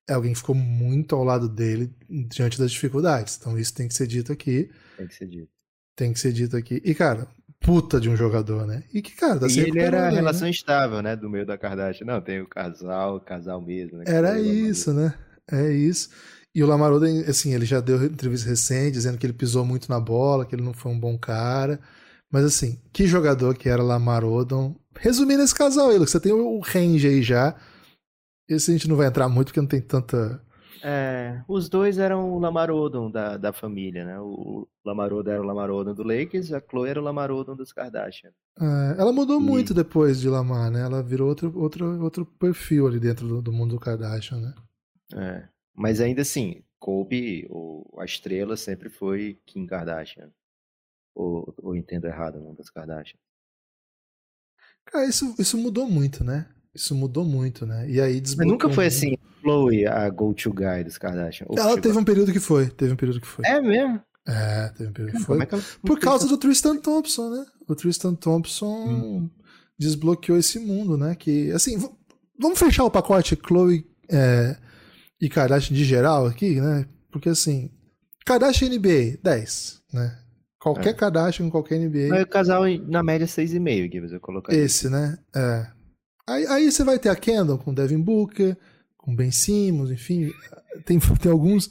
[0.09, 1.91] É alguém que ficou muito ao lado dele
[2.29, 3.37] diante das dificuldades.
[3.41, 4.71] Então isso tem que ser dito aqui.
[4.97, 5.49] Tem que ser dito.
[5.97, 6.83] Tem que ser dito aqui.
[6.85, 7.29] E, cara,
[7.61, 8.85] puta de um jogador, né?
[8.93, 10.51] E que, cara, tá e ele era a aí, relação né?
[10.51, 11.17] estável, né?
[11.17, 12.07] Do meio da Kardashian.
[12.07, 13.99] Não, tem o casal, casal mesmo.
[13.99, 14.05] Né?
[14.07, 15.15] Era o isso, né?
[15.51, 16.11] É isso.
[16.55, 19.89] E o Lamar Odom, assim, ele já deu entrevista recente dizendo que ele pisou muito
[19.89, 21.81] na bola, que ele não foi um bom cara.
[22.31, 24.77] Mas assim, que jogador que era Lamar Odom.
[24.97, 27.57] Resumindo esse casal aí, Lucas, você tem o range aí já.
[28.49, 30.43] Esse a gente não vai entrar muito porque não tem tanta.
[30.83, 34.21] É, os dois eram o Lamar Odom da, da família, né?
[34.21, 37.57] O Lamar Odom era o Lamar Odom do Lakers, a Chloe era o Lamar Odom
[37.57, 38.31] dos Kardashian.
[38.61, 40.83] É, ela mudou E- muito depois de Lamar, né?
[40.83, 44.55] Ela virou outro, outro, outro perfil ali dentro do, do mundo do Kardashian, né?
[45.15, 45.49] É.
[45.75, 50.31] Mas ainda assim, Kobe, o, a estrela sempre foi Kim Kardashian.
[51.15, 53.19] Ou, ou entendo errado, não das Kardashian.
[54.85, 56.47] Cara, isso, isso mudou muito, né?
[56.75, 57.89] Isso mudou muito, né?
[57.89, 61.47] E aí Mas desbloqueou nunca foi assim, Chloe, a go-to guy dos Kardashian.
[61.57, 62.67] Ela teve um período que foi.
[62.69, 63.45] Teve um período que foi.
[63.47, 64.01] É mesmo?
[64.27, 65.41] É, teve um período que foi.
[65.41, 65.65] É que ela...
[65.83, 67.45] Por causa do Tristan Thompson, né?
[67.69, 69.31] O Tristan Thompson Hum.
[69.79, 71.15] desbloqueou esse mundo, né?
[71.15, 71.79] Que, assim,
[72.39, 74.57] vamos fechar o pacote Chloe é,
[75.21, 76.87] e Kardashian de geral aqui, né?
[77.13, 77.71] Porque, assim,
[78.27, 80.19] Kardashian NBA, 10, né?
[80.59, 80.95] Qualquer É.
[80.95, 84.59] Kardashian, qualquer NBA, Mas o casal, na média, 6,5, Gibbs, eu colocaria.
[84.61, 85.19] esse, né?
[85.37, 85.67] É.
[86.27, 88.57] Aí, aí você vai ter a Kendall com Devin Booker,
[88.97, 90.33] com Ben Simmons, enfim,
[90.85, 91.71] tem, tem alguns...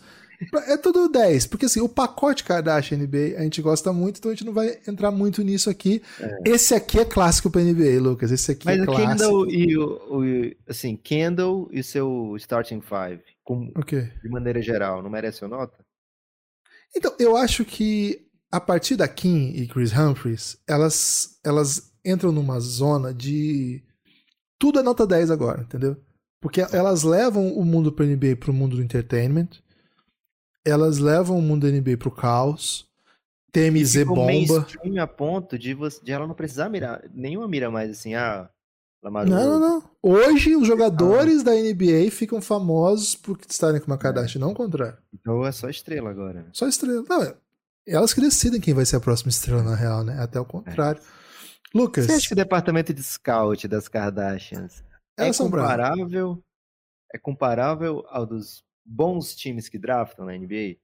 [0.67, 4.35] É tudo 10, porque assim, o pacote Kardashian NBA a gente gosta muito, então a
[4.35, 6.01] gente não vai entrar muito nisso aqui.
[6.45, 8.29] Esse aqui é clássico pra NBA, Lucas.
[8.29, 9.09] Esse aqui Mas é o clássico.
[9.09, 9.85] Kendall e o,
[10.19, 14.01] o- Assim, Kendall e seu starting five, com, Ok.
[14.21, 15.77] de maneira geral, não merece a nota?
[16.95, 22.59] Então, eu acho que a partir da Kim e Chris Humphries, elas, elas entram numa
[22.59, 23.81] zona de.
[24.63, 25.97] Tudo é nota 10 agora, entendeu?
[26.39, 29.49] Porque elas levam o mundo pro NBA pro mundo do entertainment.
[30.63, 32.87] Elas levam o mundo da NBA pro caos.
[33.51, 34.65] TMZ Ficou bomba.
[35.01, 37.03] a ponto de, você, de ela não precisar mirar.
[37.13, 38.49] Nenhuma mira mais assim, ah,
[39.03, 39.83] Lamar Não, não, não.
[40.01, 44.97] Hoje os jogadores da NBA ficam famosos por estarem com uma Kardashian, não o contrário.
[45.13, 46.35] Então é só estrela agora.
[46.35, 46.45] né?
[46.53, 47.03] Só estrela.
[47.09, 47.35] Não, é-
[47.85, 50.21] elas que decidem quem vai ser a próxima estrela, na real, né?
[50.21, 51.01] Até o contrário.
[51.73, 54.83] Lucas, Você acha que o departamento de scout das Kardashians
[55.17, 56.43] é comparável,
[57.13, 60.79] é comparável ao dos bons times que draftam na NBA?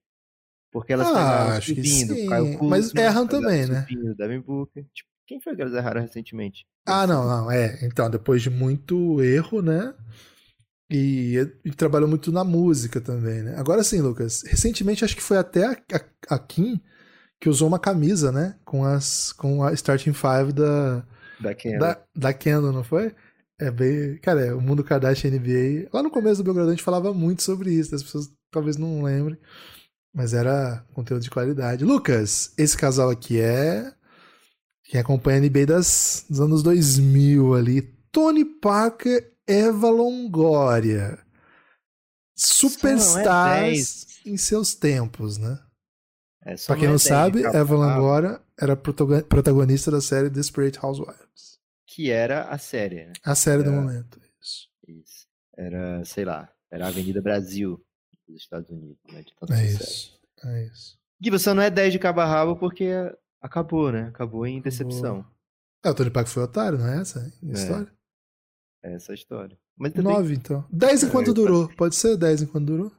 [0.72, 3.82] Porque elas Ah, que subindo, sim, Kyle Kuzma, mas erram também, né?
[3.82, 4.86] subindo Devin Booker.
[4.94, 6.66] Tipo, quem foi que elas erraram recentemente?
[6.86, 7.80] Ah, não, não, é.
[7.84, 9.94] Então, depois de muito erro, né?
[10.90, 13.56] E, e trabalhou muito na música também, né?
[13.58, 14.42] Agora sim, Lucas.
[14.44, 16.82] Recentemente, acho que foi até a, a, a Kim
[17.40, 18.56] que usou uma camisa, né?
[18.66, 21.04] Com, as, com a starting five da,
[21.40, 21.80] Da Kendall.
[21.80, 23.16] da, da Kendall, não foi?
[23.60, 24.18] É bem.
[24.18, 25.90] Cara, é, o mundo Kardashian NBA.
[25.92, 29.04] Lá no começo do Belgrado a gente falava muito sobre isso, as pessoas talvez não
[29.04, 29.38] lembrem.
[30.14, 31.86] Mas era conteúdo de qualidade.
[31.86, 33.94] Lucas, esse casal aqui é.
[34.86, 37.82] Quem acompanha a NBA das, dos anos 2000 ali.
[38.12, 41.20] Tony Parker, Eva Longoria.
[42.36, 45.60] Superstars em seus tempos, né?
[46.52, 50.02] É, só Pra quem é não 10 sabe, Eva rabo, Longoria era protagon- protagonista da
[50.02, 51.60] série Desperate Housewives.
[51.86, 53.14] Que era a série, né?
[53.24, 53.74] A série do É.
[53.74, 54.20] momento.
[54.42, 54.68] Isso.
[54.88, 55.28] Isso.
[55.58, 57.84] Era, sei lá, era a Avenida Brasil
[58.28, 59.24] dos Estados Unidos, né?
[59.52, 60.20] É isso.
[60.46, 60.98] É isso.
[61.22, 62.90] Que você não é 10 de cabo a rabo porque
[63.42, 64.08] acabou, né?
[64.08, 65.26] Acabou em decepção.
[65.84, 67.52] É, o Tony Parker foi otário, não é essa a É.
[67.54, 67.92] história?
[68.84, 69.58] É essa a história.
[69.78, 70.66] Mas também, Nove, então.
[70.72, 71.70] Dez enquanto eu- durou.
[71.76, 72.92] Pode ser dez enquanto durou?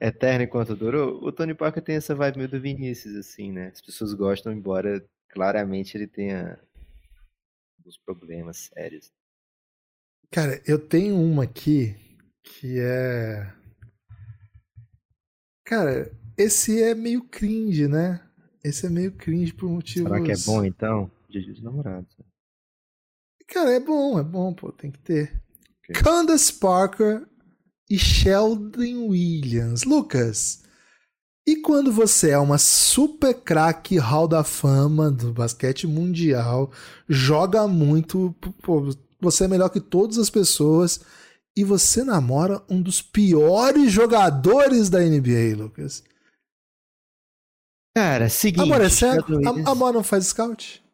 [0.00, 3.68] Eterno enquanto durou, o Tony Parker tem essa vibe meio do Vinícius, assim, né?
[3.68, 6.58] As pessoas gostam, embora claramente ele tenha
[7.78, 9.12] alguns problemas sérios.
[10.30, 11.94] Cara, eu tenho uma aqui
[12.42, 13.52] que é.
[15.64, 18.20] Cara, esse é meio cringe, né?
[18.62, 20.10] Esse é meio cringe por motivos.
[20.10, 21.10] Será que é bom, então?
[21.28, 22.16] Dia dos namorados.
[23.48, 25.42] Cara, é bom, é bom, pô, tem que ter.
[25.78, 26.02] Ok.
[26.02, 27.26] Candace Parker
[27.88, 29.84] e Sheldon Williams.
[29.84, 30.62] Lucas,
[31.46, 36.72] e quando você é uma super craque hall da fama do basquete mundial,
[37.08, 41.00] joga muito, pô, você é melhor que todas as pessoas
[41.56, 46.02] e você namora um dos piores jogadores da NBA, Lucas.
[47.96, 48.62] Cara, seguinte.
[48.70, 49.24] Amor, é sério?
[49.28, 50.84] Williams- Amor não faz scout?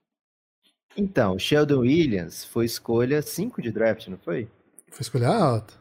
[0.97, 4.49] Então, Sheldon Williams foi escolha 5 de draft, não foi?
[4.91, 5.81] Foi escolher alto.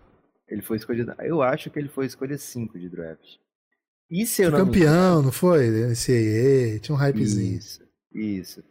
[0.52, 1.16] Ele foi escolhido.
[1.20, 3.38] Eu acho que ele foi escolha 5 de draft.
[4.10, 5.70] E se eu Foi não me campeão, não foi?
[5.70, 7.58] NCAA, tinha um hypezinho.
[7.58, 7.82] Isso,
[8.14, 8.64] isso.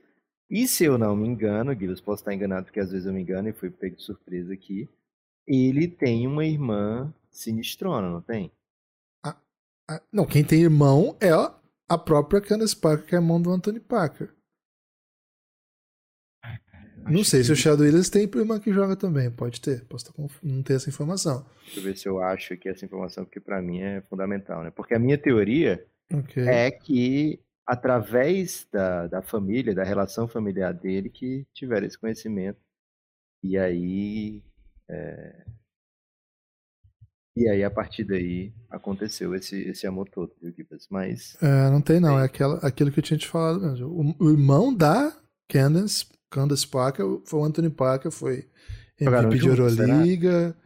[0.50, 3.22] E se eu não me engano, Guilherme, posso estar enganado porque às vezes eu me
[3.22, 4.86] engano e fui pego de surpresa aqui.
[5.46, 8.52] Ele tem uma irmã sinistrona, não tem?
[9.24, 9.36] Ah,
[10.12, 11.30] Não, quem tem irmão é
[11.88, 14.34] a própria Candace Parker, que é irmão do Anthony Parker.
[17.10, 19.30] Não sei que- se o Shadow Williams tem irmã que joga também.
[19.30, 19.84] Pode ter.
[19.84, 21.44] Posso não ter essa informação.
[21.64, 24.70] Deixa eu ver se eu acho aqui essa informação, porque pra mim é fundamental, né?
[24.70, 26.42] Porque a minha teoria Ok.
[26.46, 32.58] é que através da, da família, da relação familiar dele, que tiveram esse conhecimento.
[33.42, 34.42] E aí.
[34.88, 35.44] é,
[37.36, 40.86] E aí, a partir daí, aconteceu esse, esse amor todo, viu, Gibas?
[40.90, 41.36] Mas.
[41.40, 42.14] É, não tem não.
[42.14, 42.18] Tem.
[42.18, 43.86] É aquela, aquilo que eu tinha te falado mesmo.
[43.88, 45.16] O, o irmão da
[45.48, 48.48] Candace, Candace Parker foi o Anthony Parker, foi
[49.00, 49.48] MVP de?
[49.48, 50.56] Euroliga.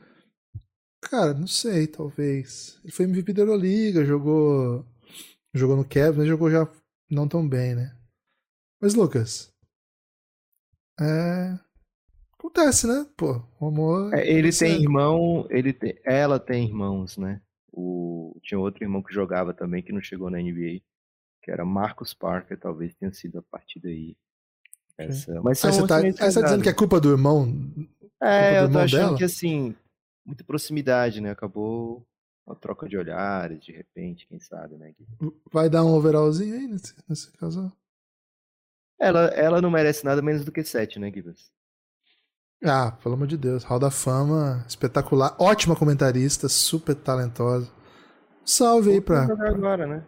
[1.01, 2.79] Cara, não sei, talvez.
[2.83, 4.85] Ele foi MVP da Euroliga, jogou
[5.55, 6.69] jogou no Cavs, mas jogou já
[7.11, 7.97] não tão bem, né?
[8.81, 9.53] Mas Lucas,
[11.01, 11.59] é
[12.39, 13.07] acontece, né?
[13.17, 17.41] Pô, o amor É, ele Você- tem irmão, ele tem, ela tem irmãos, né?
[17.73, 20.83] O, tinha outro irmão que jogava também, que não chegou na NBA,
[21.43, 24.17] que era Marcus Parker, talvez tenha sido a partir daí.
[24.97, 27.53] Essa, mas Aí são você tá, aí você tá dizendo que é culpa do irmão?
[28.23, 29.19] É, do eu tô achando dela?
[29.19, 29.75] que assim,
[30.25, 31.31] muita proximidade, né?
[31.31, 32.07] Acabou
[32.47, 34.95] uma troca de olhares, de repente, quem sabe, né?
[35.53, 37.73] Vai dar um overallzinho aí nesse, nesse casal?
[39.01, 41.51] Ela, ela não merece nada menos do que sete, né, Gibas?
[42.63, 43.65] Ah, pelo amor de Deus.
[43.65, 45.35] Hall da Fama, espetacular.
[45.39, 47.71] Ótima comentarista, super talentosa.
[48.45, 49.25] Salve aí pra.
[49.25, 50.07] agora, né?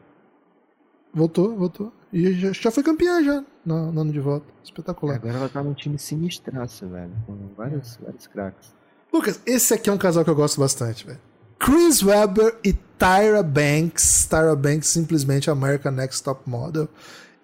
[1.13, 1.93] Voltou, voltou.
[2.13, 4.47] E já, já foi campeã já no, no ano de volta.
[4.63, 5.17] Espetacular.
[5.17, 7.13] Agora ela tá num time sinistraço, velho.
[7.27, 8.75] Com vários, vários craques.
[9.13, 11.21] Lucas, esse aqui é um casal que eu gosto bastante, velho.
[11.59, 14.27] Chris Webber e Tyra Banks.
[14.27, 16.89] Tyra Banks, simplesmente American Next Top Model.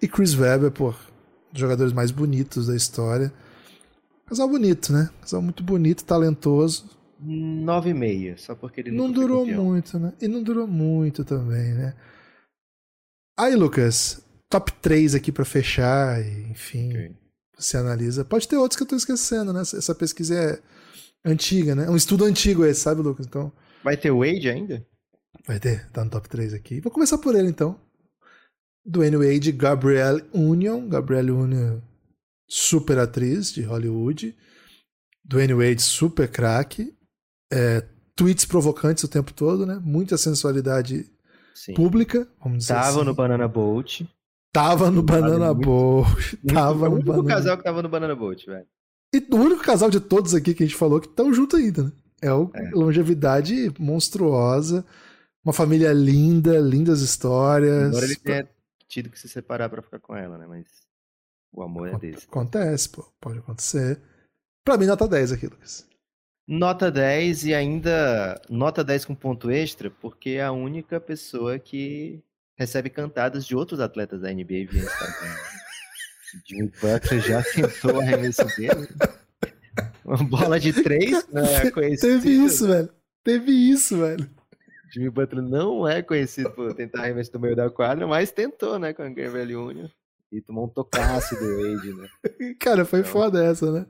[0.01, 0.93] E Chris Webber, pô, um
[1.51, 3.33] dos jogadores mais bonitos da história.
[4.25, 5.09] Casal bonito, né?
[5.21, 6.89] Casal muito bonito, talentoso.
[7.21, 10.13] 9,5, só porque ele Não durou muito, né?
[10.21, 11.93] E não durou muito também, né?
[13.37, 14.22] Aí, Lucas,
[14.53, 17.15] top 3 aqui pra fechar, e, enfim, Ok.
[17.57, 18.23] você analisa.
[18.23, 19.61] Pode ter outros que eu tô esquecendo, né?
[19.61, 20.59] Essa- Essa pesquisa é
[21.25, 21.85] antiga, né?
[21.85, 23.25] É um estudo antigo esse, sabe, Lucas?
[23.25, 23.51] Então,
[23.83, 24.85] Vai ter Wade ainda?
[25.47, 26.79] vai ter, tá no top 3 aqui.
[26.81, 27.79] Vou começar por ele, então.
[28.85, 30.87] Dwayne Wade, Gabrielle Union.
[30.87, 31.79] Gabrielle Union,
[32.47, 34.35] super atriz de Hollywood.
[35.25, 36.93] Dwayne Wade, super craque.
[37.51, 37.83] É,
[38.15, 39.79] tweets provocantes o tempo todo, né?
[39.83, 41.09] Muita sensualidade
[41.55, 41.73] Sim.
[41.73, 43.03] pública, vamos dizer Tava assim.
[43.05, 44.07] no Banana Boat.
[44.53, 46.37] Tava no Banana Boat.
[46.53, 48.67] Tava é o no único Banana casal que tava no Banana Boat, velho.
[49.13, 51.83] E o único casal de todos aqui que a gente falou que estão junto ainda,
[51.83, 51.91] né?
[52.21, 52.69] É o É.
[52.71, 54.85] longevidade monstruosa,
[55.43, 57.89] uma família linda, lindas histórias.
[57.89, 58.49] Embora ele tenha
[58.87, 60.45] tido que se separar pra ficar com ela, né?
[60.47, 60.65] Mas
[61.51, 62.25] o amor é Acon- desse.
[62.27, 63.99] Acontece, pô, pode acontecer.
[64.63, 65.85] Pra mim, nota 10 aqui, Lucas.
[66.47, 72.21] Nota 10 e ainda nota 10 com ponto extra, porque é a única pessoa que
[72.57, 75.35] recebe cantadas de outros atletas da NBA via Instagram.
[76.47, 78.87] Jimmy Butler já tentou arremesso dele.
[80.03, 82.21] Uma bola de três, não é conhecido.
[82.21, 82.89] Teve isso, velho.
[83.23, 84.29] Teve isso, velho.
[84.91, 88.93] Jimmy Butler não é conhecido por tentar arremesso do meio da quadra, mas tentou, né,
[88.93, 89.87] com a Gabriel Union.
[90.31, 92.09] E tomou um tocaço do Wade, né?
[92.59, 93.11] Cara, foi Então.
[93.11, 93.85] foda essa, né?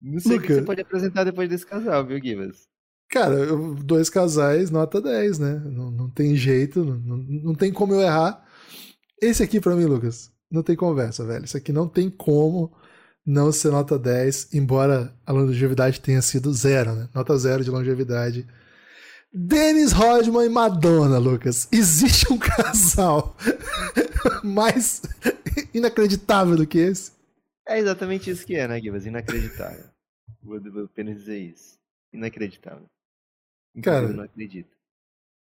[0.00, 2.68] Não sei o que você pode apresentar depois desse casal, viu, Gibas?
[3.10, 5.62] Cara, eu- dois casais, nota 10, né?
[5.64, 8.44] Não, não tem jeito, não, não, tem como eu errar.
[9.22, 11.44] Esse aqui pra mim, Lucas, não tem conversa, velho.
[11.44, 12.72] Isso aqui não tem como
[13.24, 17.08] não ser nota 10, embora a longevidade tenha sido zero, né?
[17.14, 18.46] Nota zero de longevidade.
[19.32, 21.68] Dennis Rodman e Madonna, Lucas.
[21.72, 23.36] Existe um casal
[24.42, 25.02] mais
[25.74, 27.12] inacreditável do que esse?
[27.68, 29.06] É exatamente isso que é, né, Gibas?
[29.06, 29.84] Inacreditável.
[30.42, 31.76] Vou apenas dizer isso.
[32.12, 32.86] Inacreditável.
[33.82, 34.68] Cara, Inclusive, não acredito.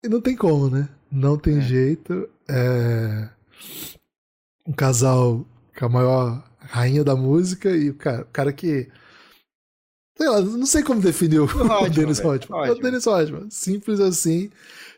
[0.03, 0.89] E não tem como, né?
[1.11, 1.61] Não tem É.
[1.61, 2.29] jeito.
[2.47, 3.29] É...
[4.67, 5.45] Um casal
[5.77, 8.87] com a maior rainha da música e o cara, o cara que.
[10.17, 12.67] Sei lá, não sei como definir o, Rodman, o Dennis velho, Rodman.
[12.67, 12.75] É o.
[12.75, 13.49] Dennis Rodman.
[13.49, 14.51] Simples assim.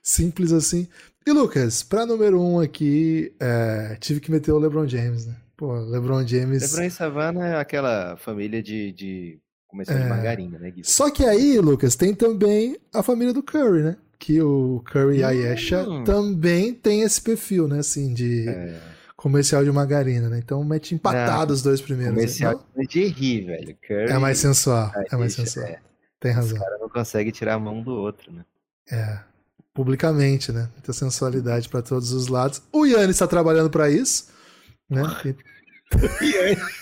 [0.03, 0.87] Simples assim.
[1.25, 5.37] E Lucas, pra número um aqui, é, tive que meter o LeBron James, né?
[5.55, 6.63] Pô, LeBron James.
[6.63, 9.39] LeBron e Savannah é aquela família de, de
[9.71, 10.03] comercial É.
[10.03, 10.83] de margarina, né, Gui?
[10.83, 13.97] Só que aí, Lucas, tem também a família do Curry, né?
[14.19, 16.03] Que o Curry e a Ayesha Hum.
[16.03, 17.79] também tem esse perfil, né?
[17.79, 18.79] Assim, de É,
[19.17, 20.37] comercial de margarina, né?
[20.37, 22.13] Então mete empatado os dois primeiros.
[22.13, 22.83] comercial Não?
[22.85, 23.75] de rir, velho.
[23.87, 25.65] Curry, É mais sensual, Ayesha, é mais sensual.
[25.65, 25.79] é.
[26.19, 26.59] Tem razão.
[26.59, 28.45] caras não conseguem tirar a mão do outro, né?
[28.91, 29.19] É.
[29.73, 30.67] Publicamente, né?
[30.73, 32.61] Muita sensualidade pra todos os lados.
[32.71, 34.27] O Yannis está trabalhando pra isso,
[34.89, 35.01] né?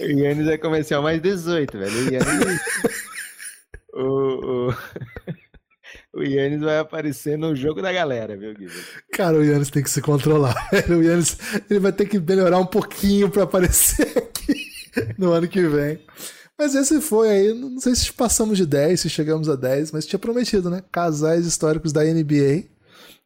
[0.00, 1.92] O Yannis é comercial mais 18, velho.
[1.92, 2.60] O Yannis.
[3.94, 4.74] o, o...
[6.18, 8.68] o Yannis vai aparecer no jogo da galera, viu, Gui?
[9.12, 10.54] Cara, o Yannis tem que se controlar.
[10.88, 11.36] O Yannis
[11.70, 14.54] ele vai ter que melhorar um pouquinho pra aparecer aqui
[15.18, 16.00] no ano que vem.
[16.58, 20.06] Mas esse foi aí, não sei se passamos de 10, se chegamos a 10, mas
[20.06, 20.84] tinha prometido, né?
[20.92, 22.64] Casais históricos da NBA.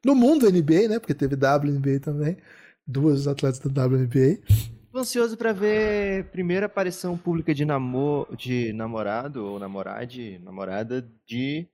[0.05, 0.99] No mundo NBA, né?
[0.99, 2.39] Porque teve WNBA também.
[2.87, 4.39] Duas atletas da WNBA.
[4.91, 8.27] Tô ansioso pra ver primeira aparição pública de, namo...
[8.37, 11.69] de namorado ou namorade, namorada de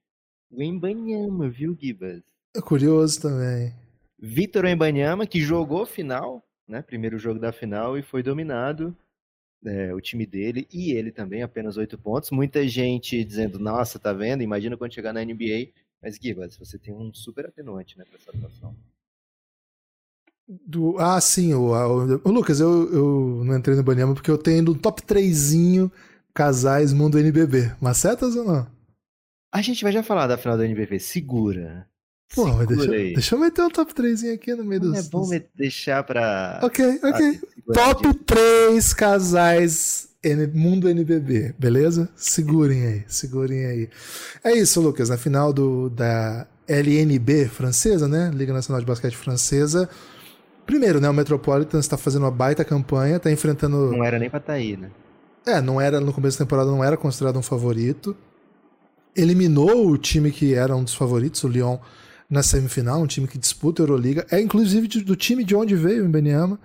[0.50, 2.22] Wembanyama, viu, Gibas?
[2.56, 3.72] É curioso também.
[4.18, 6.82] Vitor Wembanyama, que jogou final, né?
[6.82, 8.96] Primeiro jogo da final e foi dominado.
[9.64, 12.30] é, o time dele e ele também, apenas oito pontos.
[12.30, 14.42] Muita gente dizendo, nossa, tá vendo?
[14.42, 15.68] Imagina quando chegar na NBA.
[16.02, 18.76] Mas, Gibas, você tem um super atenuante, né, pra essa atuação.
[20.46, 24.36] Do, ah, sim, o, o- o Lucas, eu, eu não entrei no Banyama porque eu
[24.38, 25.52] tenho no top 3
[26.34, 27.72] casais mundo NBB.
[27.80, 28.66] Macetas ou não?
[29.52, 31.86] A gente vai já falar da final da NBB, segura.
[32.34, 33.12] Pô, mas segura deixa, aí.
[33.14, 35.06] deixa eu meter um top 3 aqui no meio Não dos.
[35.06, 36.60] é bom me- deixar pra...
[36.62, 37.40] Ok, ok.
[37.72, 42.08] Top de- 3 casais N- mundo NBB, beleza?
[42.16, 43.88] Segurem aí, segurem aí.
[44.42, 45.08] É isso, Lucas.
[45.08, 48.30] Na final do, da LNB francesa, né?
[48.34, 49.88] Liga Nacional de Basquete Francesa.
[50.66, 51.08] Primeiro, né?
[51.08, 53.92] O Metropolitan está fazendo uma baita campanha, está enfrentando.
[53.92, 54.90] Não era nem pra tá aí, né?
[55.46, 58.16] É, não era no começo da temporada não era considerado um favorito.
[59.14, 61.78] Eliminou o time que era um dos favoritos, o Lyon,
[62.28, 64.26] na semifinal, um time que disputa a Euroliga.
[64.30, 66.58] É inclusive do time de onde veio o Ibaniama.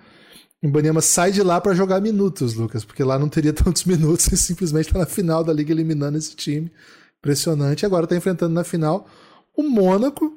[0.62, 4.26] O Ibaniama sai de lá para jogar minutos, Lucas, porque lá não teria tantos minutos
[4.32, 6.72] e simplesmente está na final da liga eliminando esse time.
[7.18, 7.84] Impressionante.
[7.84, 9.06] Agora está enfrentando na final
[9.54, 10.36] o Mônaco.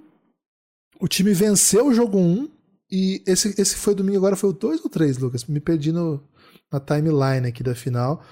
[0.99, 2.49] O time venceu o jogo 1
[2.95, 5.45] e esse, esse foi domingo, agora foi o 2 ou 3, Lucas?
[5.45, 6.21] Me perdi no,
[6.71, 8.23] na timeline aqui da final.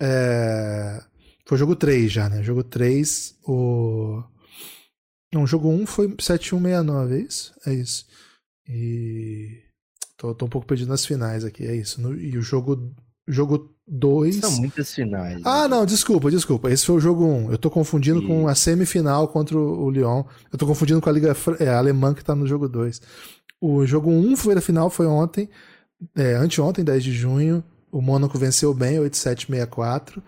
[0.00, 1.00] É,
[1.46, 2.42] Foi o jogo 3 já, né?
[2.42, 4.22] Jogo 3, o.
[5.32, 7.52] Não, o jogo 1 foi 7169, é isso?
[7.66, 8.06] É isso.
[8.68, 9.62] E.
[10.16, 12.00] Tô, tô um pouco perdido nas finais aqui, é isso.
[12.00, 12.92] No- E o jogo.
[13.30, 14.36] Jogo 2.
[14.36, 15.40] São muitas finais.
[15.44, 15.68] Ah, né?
[15.68, 16.70] não, desculpa, desculpa.
[16.70, 17.52] Esse foi o jogo 1.
[17.52, 20.24] Eu tô confundindo E- com a semifinal contra o Lyon.
[20.50, 23.00] Eu tô confundindo com a Liga Fran- é, alemã que tá no jogo 2.
[23.60, 25.48] O jogo 1 foi da final, foi ontem,
[26.16, 27.64] é, anteontem, 10 de junho.
[27.90, 30.22] O Mônaco venceu bem, 8-7-6-4.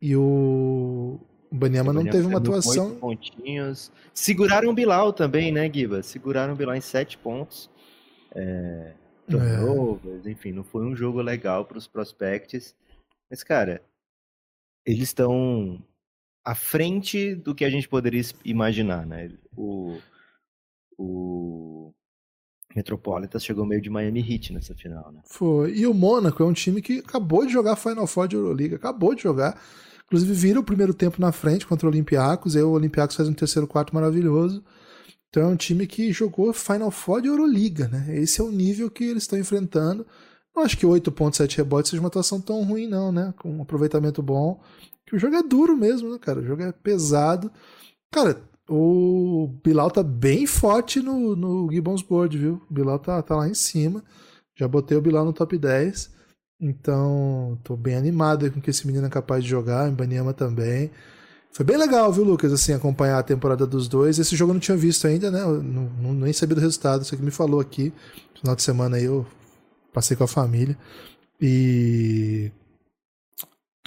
[0.00, 1.18] E o,
[1.50, 2.96] o Banyama não teve uma atuação.
[2.96, 3.90] pontinhos.
[4.12, 6.02] Seguraram o Bilal também, né, Giba?
[6.02, 7.70] Seguraram o Bilal em sete pontos.
[8.34, 8.92] É,
[9.30, 12.74] turnovers, enfim, não foi um jogo legal para os prospects.
[13.30, 13.80] Mas, cara,
[14.84, 15.82] eles estão
[16.44, 19.30] à frente do que a gente poderia imaginar, né?
[19.56, 19.98] O,
[20.98, 21.73] o
[22.74, 25.20] Metropolitan chegou meio de Miami Heat nessa final, né?
[25.24, 25.72] Foi.
[25.72, 29.14] E o Mônaco é um time que acabou de jogar Final Four de Euroliga, acabou
[29.14, 29.60] de jogar.
[30.06, 33.32] Inclusive vira o primeiro tempo na frente contra o Olympiacos, e o Olympiacos faz um
[33.32, 34.62] terceiro quarto maravilhoso.
[35.30, 38.06] Então é um time que jogou Final Four de Euroliga, né?
[38.18, 40.06] Esse é o nível que eles estão enfrentando.
[40.54, 43.34] Não acho que 8.7 rebotes seja uma atuação tão ruim não, né?
[43.38, 44.60] Com um aproveitamento bom.
[45.06, 46.40] Que o jogo é duro mesmo, né, cara?
[46.40, 47.50] O jogo é pesado.
[48.12, 52.62] Cara, o Bilal tá bem forte no, no Gibbons Board, viu?
[52.70, 54.02] O Bilal tá, tá lá em cima.
[54.56, 56.10] Já botei o Bilal no top 10.
[56.60, 59.88] Então, tô bem animado com que esse menino é capaz de jogar.
[59.88, 60.90] O Banyama também.
[61.52, 64.18] Foi bem legal, viu, Lucas, assim, acompanhar a temporada dos dois.
[64.18, 65.42] Esse jogo eu não tinha visto ainda, né?
[65.42, 67.04] Eu não, não- nem sabia do resultado.
[67.04, 67.92] Você que me falou aqui.
[68.40, 69.26] Final de semana aí eu
[69.92, 70.76] passei com a família.
[71.40, 72.50] E.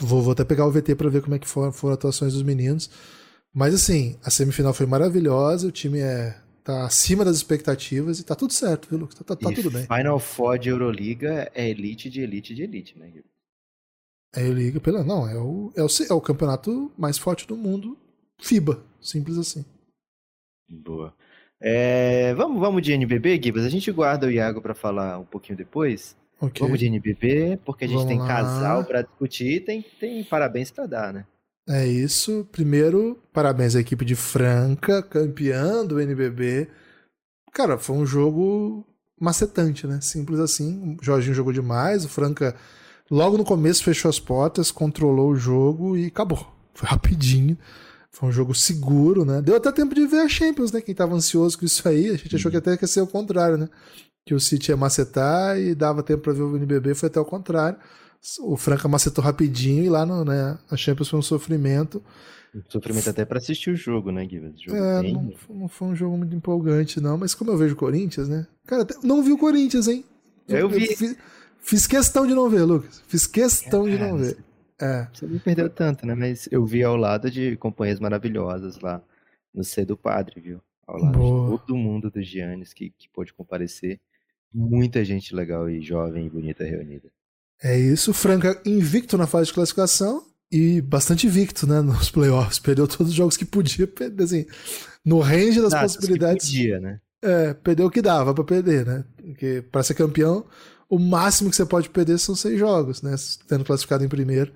[0.01, 2.34] Vou, vou até pegar o VT pra ver como é que foram, foram as atuações
[2.34, 2.89] dos meninos.
[3.54, 8.36] Mas assim, a semifinal foi maravilhosa, o time é, tá acima das expectativas e tá
[8.36, 9.16] tudo certo, viu, Lucas?
[9.18, 9.86] Tá, tá- tá tudo bem.
[9.88, 13.26] Final Four de Euroliga é elite de elite de elite, né, Giba?
[14.36, 15.04] É a Liga pela.
[15.04, 17.98] Não, é o, é, o, é o campeonato mais forte do mundo.
[18.39, 18.84] FIBA.
[19.02, 19.66] Simples assim.
[20.70, 21.16] Boa.
[21.60, 23.64] É, vamos, vamos de NBB, Gibas?
[23.64, 26.16] A gente guarda o Iago para falar um pouquinho depois.
[26.39, 26.62] Ok.
[26.62, 28.28] Vamos de NBB, porque a gente Vamos tem lá.
[28.28, 31.26] casal para discutir e tem, tem parabéns para dar, né?
[31.70, 32.47] É isso.
[32.51, 36.70] Primeiro, parabéns à equipe de Franca, campeã do NBB.
[37.51, 38.86] Cara, foi um jogo
[39.20, 39.99] macetante, né?
[40.01, 40.95] Simples assim.
[40.99, 42.55] O Jorginho jogou demais, o Franca
[43.11, 46.47] logo no começo fechou as portas, controlou o jogo e acabou.
[46.74, 47.57] Foi rapidinho.
[48.11, 49.41] Foi um jogo seguro, né?
[49.41, 50.82] Deu até tempo de ver a Champions, né?
[50.82, 53.57] Quem tava ansioso com isso aí, a gente achou que até ia ser o contrário,
[53.57, 53.70] né?
[54.26, 57.26] Que o City ia macetar e dava tempo para ver o NBB, foi até o
[57.26, 57.78] contrário.
[58.41, 62.03] O Franca macetou rapidinho e lá no, né, a Champions foi um sofrimento.
[62.53, 64.55] Um sofrimento até para assistir o jogo, né, Guilherme?
[64.70, 65.13] É, bem...
[65.13, 67.18] não, não, foi um jogo muito empolgante, não.
[67.18, 68.47] Mas como eu vejo o Corinthians, né?
[68.65, 70.03] Cara, não vi o Corinthians, hein?
[70.47, 70.95] Eu, vi.
[70.95, 71.18] fiz,
[71.59, 73.03] fiz, questão de não ver, Lucas.
[73.07, 74.38] Fiz questão é, de não ver.
[74.80, 75.07] É.
[75.13, 76.15] Você não perdeu tanto, né?
[76.15, 79.01] Mas eu vi ao lado de companhias maravilhosas lá
[79.53, 80.61] no C do Padre, viu?
[80.86, 81.51] Ao lado Boa.
[81.51, 83.99] de todo mundo do Giannis que, que pôde comparecer.
[84.53, 87.11] Muita gente legal e jovem e bonita reunida.
[87.62, 92.60] É isso, Franca invicto na fase de classificação e bastante invicto, né, nos playoffs.
[92.60, 94.45] Perdeu todos os jogos que podia perder, assim,
[95.03, 96.45] no range das possibilidades.
[96.45, 96.99] Que podia, né?
[97.22, 99.03] É, perdeu o que dava para perder, né?
[99.16, 100.45] Porque para ser campeão,
[100.89, 103.16] o máximo que você pode perder são seis jogos, né?
[103.47, 104.53] Tendo classificado em primeiro.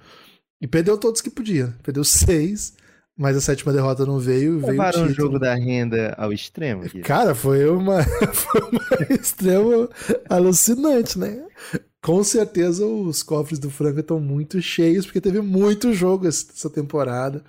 [0.61, 1.73] E perdeu todos que podia.
[1.81, 2.75] Perdeu seis,
[3.17, 4.65] mas a sétima derrota não veio.
[4.65, 6.83] Levaram veio o, o jogo da renda ao extremo.
[6.83, 7.01] Aqui.
[7.01, 9.89] Cara, foi uma, foi uma extremo
[10.29, 11.43] alucinante, né?
[12.03, 17.43] Com certeza os cofres do Franca estão muito cheios, porque teve muito jogo essa temporada.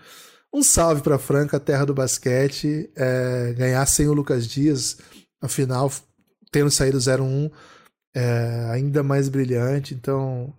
[0.53, 2.91] Um salve para Franca, terra do basquete.
[2.95, 4.99] É, ganhar sem o Lucas Dias,
[5.41, 5.91] afinal,
[6.51, 7.51] tendo saído 0-1
[8.15, 9.95] é, ainda mais brilhante.
[9.95, 10.55] Então,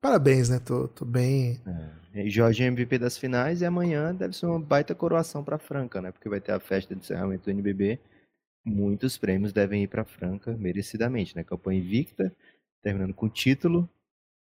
[0.00, 0.58] parabéns, né?
[0.58, 1.60] Tô, tô bem.
[2.14, 2.28] É.
[2.28, 6.12] Jorge MVP das finais e amanhã deve ser uma baita coroação para Franca, né?
[6.12, 8.00] Porque vai ter a festa de encerramento do NBB.
[8.64, 11.42] Muitos prêmios devem ir para Franca merecidamente, né?
[11.42, 12.34] Campanha invicta,
[12.82, 13.88] terminando com título.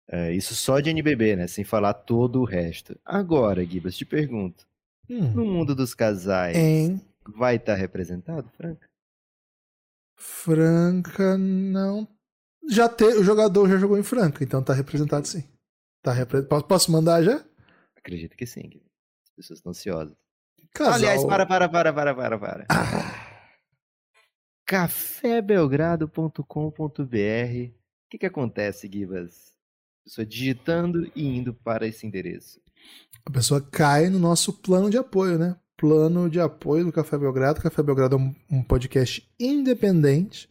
[0.07, 1.47] É, isso só de NBB, né?
[1.47, 2.97] Sem falar todo o resto.
[3.05, 4.65] Agora, Gibas, te pergunto:
[5.09, 5.32] hum.
[5.34, 7.01] no mundo dos casais, hein?
[7.36, 8.89] vai estar tá representado, Franca?
[10.15, 12.07] Franca não
[12.69, 15.43] já ter, o jogador já jogou em Franca, então tá representado sim.
[16.03, 16.43] Tá repre...
[16.43, 17.43] Posso mandar já?
[17.95, 18.69] Acredito que sim.
[19.23, 20.15] As pessoas estão ansiosas.
[20.71, 20.93] Casal...
[20.93, 22.65] Aliás, para, para, para, para, para, para.
[22.69, 23.41] Ah.
[24.65, 26.43] cafébelgrado.com.br
[26.84, 27.78] O
[28.10, 29.53] que que acontece, Gibas?
[30.03, 32.60] Pessoa digitando e indo para esse endereço.
[33.26, 35.55] A pessoa cai no nosso plano de apoio, né?
[35.78, 37.62] Plano de apoio do Café Belgrado.
[37.62, 40.49] Café Belgrado é um, podcast independente,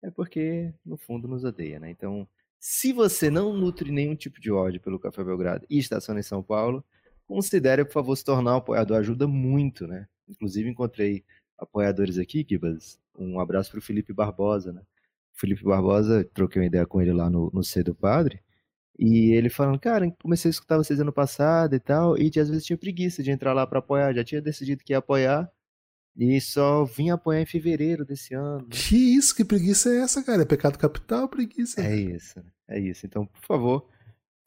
[0.02, 1.90] É porque, no fundo, nos odeia, né?
[1.90, 2.28] Então,
[2.60, 6.44] se você não nutre nenhum tipo de ódio pelo Café Belgrado e estaciona em São
[6.44, 6.84] Paulo,
[7.26, 8.98] considere, por favor, se tornar um apoiador.
[8.98, 10.08] Ajuda muito, né?
[10.28, 11.24] Inclusive, encontrei
[11.58, 13.00] apoiadores aqui, Kibas.
[13.18, 14.82] Um abraço para o Felipe Barbosa, né?
[15.38, 18.42] Felipe Barbosa, troquei uma ideia com ele lá no, no C do Padre.
[19.00, 22.66] E ele falando, cara, comecei a escutar vocês ano passado e tal, e às vezes
[22.66, 25.52] tinha preguiça de entrar lá para apoiar, já tinha decidido que ia apoiar,
[26.18, 28.62] e só vim apoiar em fevereiro desse ano.
[28.62, 28.70] Né?
[28.72, 30.42] Que isso, que preguiça é essa, cara?
[30.42, 31.80] É pecado capital, preguiça.
[31.80, 33.06] É isso, é isso.
[33.06, 33.88] Então, por favor,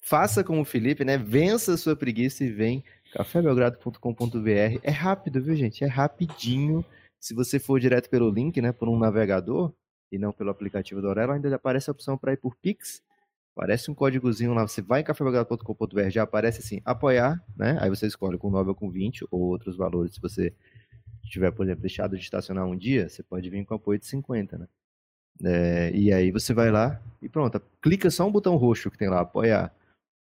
[0.02, 1.18] Faça como o Felipe, né?
[1.18, 2.82] Vença a sua preguiça e vem
[3.12, 4.80] cafébelgrado.com.br.
[4.82, 5.84] É rápido, viu, gente?
[5.84, 6.84] É rapidinho.
[7.18, 9.72] Se você for direto pelo link, né, por um navegador
[10.10, 13.02] e não pelo aplicativo do Aurelo, ainda aparece a opção para ir por Pix.
[13.56, 17.76] Aparece um códigozinho lá, você vai em cafébelgrado.com.br, já aparece assim, apoiar, né?
[17.80, 20.14] Aí você escolhe com 9 ou com 20 ou outros valores.
[20.14, 20.52] Se você
[21.24, 24.58] tiver, por exemplo, deixado de estacionar um dia, você pode vir com apoio de 50,
[24.58, 24.68] né?
[25.42, 29.08] É, e aí você vai lá e pronto, clica só um botão roxo que tem
[29.08, 29.74] lá, apoiar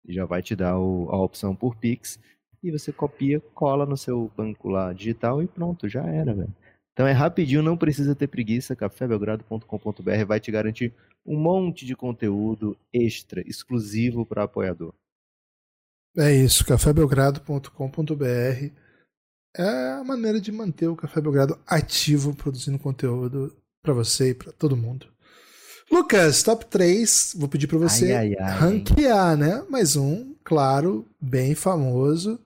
[0.08, 2.18] já vai te dar o, a opção por Pix
[2.62, 6.54] e você copia, cola no seu banco lá digital e pronto, já era, velho.
[6.94, 10.94] Então é rapidinho, não precisa ter preguiça, cafébelgrado.com.br vai te garantir
[11.26, 14.94] um monte de conteúdo extra, exclusivo para apoiador.
[16.16, 18.84] É isso, cafébelgrado.com.br
[19.56, 24.50] é a maneira de manter o Café Belgrado ativo, produzindo conteúdo para você e para
[24.50, 25.06] todo mundo.
[25.90, 27.36] Lucas, top 3.
[27.38, 29.64] Vou pedir para você ai, ai, ai, ranquear, né?
[29.68, 32.40] Mais um, claro, bem famoso.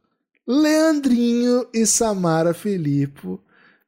[0.47, 3.41] Leandrinho e Samara Filippo.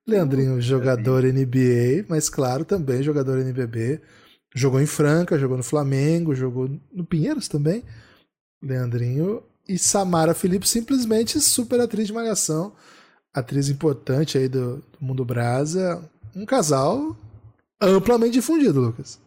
[0.07, 4.01] Leandrinho, jogador NBA, mas claro, também jogador NBB.
[4.55, 7.85] Jogou em Franca, jogou no Flamengo, jogou no Pinheiros também.
[8.63, 12.75] Leandrinho e Samara Felipe, simplesmente super atriz de malhação.
[13.33, 16.03] Atriz importante aí do, do mundo brasa.
[16.35, 17.17] Um casal
[17.81, 19.21] amplamente difundido, Lucas.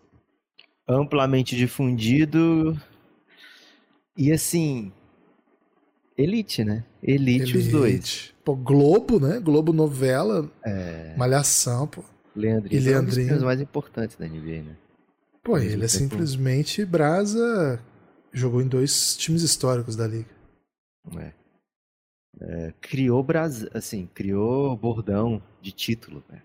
[0.87, 2.77] Amplamente difundido.
[4.17, 4.91] E assim.
[6.17, 6.83] Elite, né?
[7.01, 7.57] Elite, Elite.
[7.57, 8.32] os dois.
[8.43, 9.39] Pô, Globo, né?
[9.39, 10.49] Globo novela.
[10.63, 11.15] É...
[11.17, 12.03] Malhação, pô.
[12.35, 12.81] Leandrinho.
[12.81, 13.29] E Leandrinho.
[13.29, 14.77] É um dos mais importantes da NBA, né?
[15.43, 17.79] Pô, ele é simplesmente brasa.
[18.31, 20.29] Jogou em dois times históricos da liga.
[21.17, 21.33] É.
[22.39, 26.41] é criou Brasil, assim, criou bordão de título, né?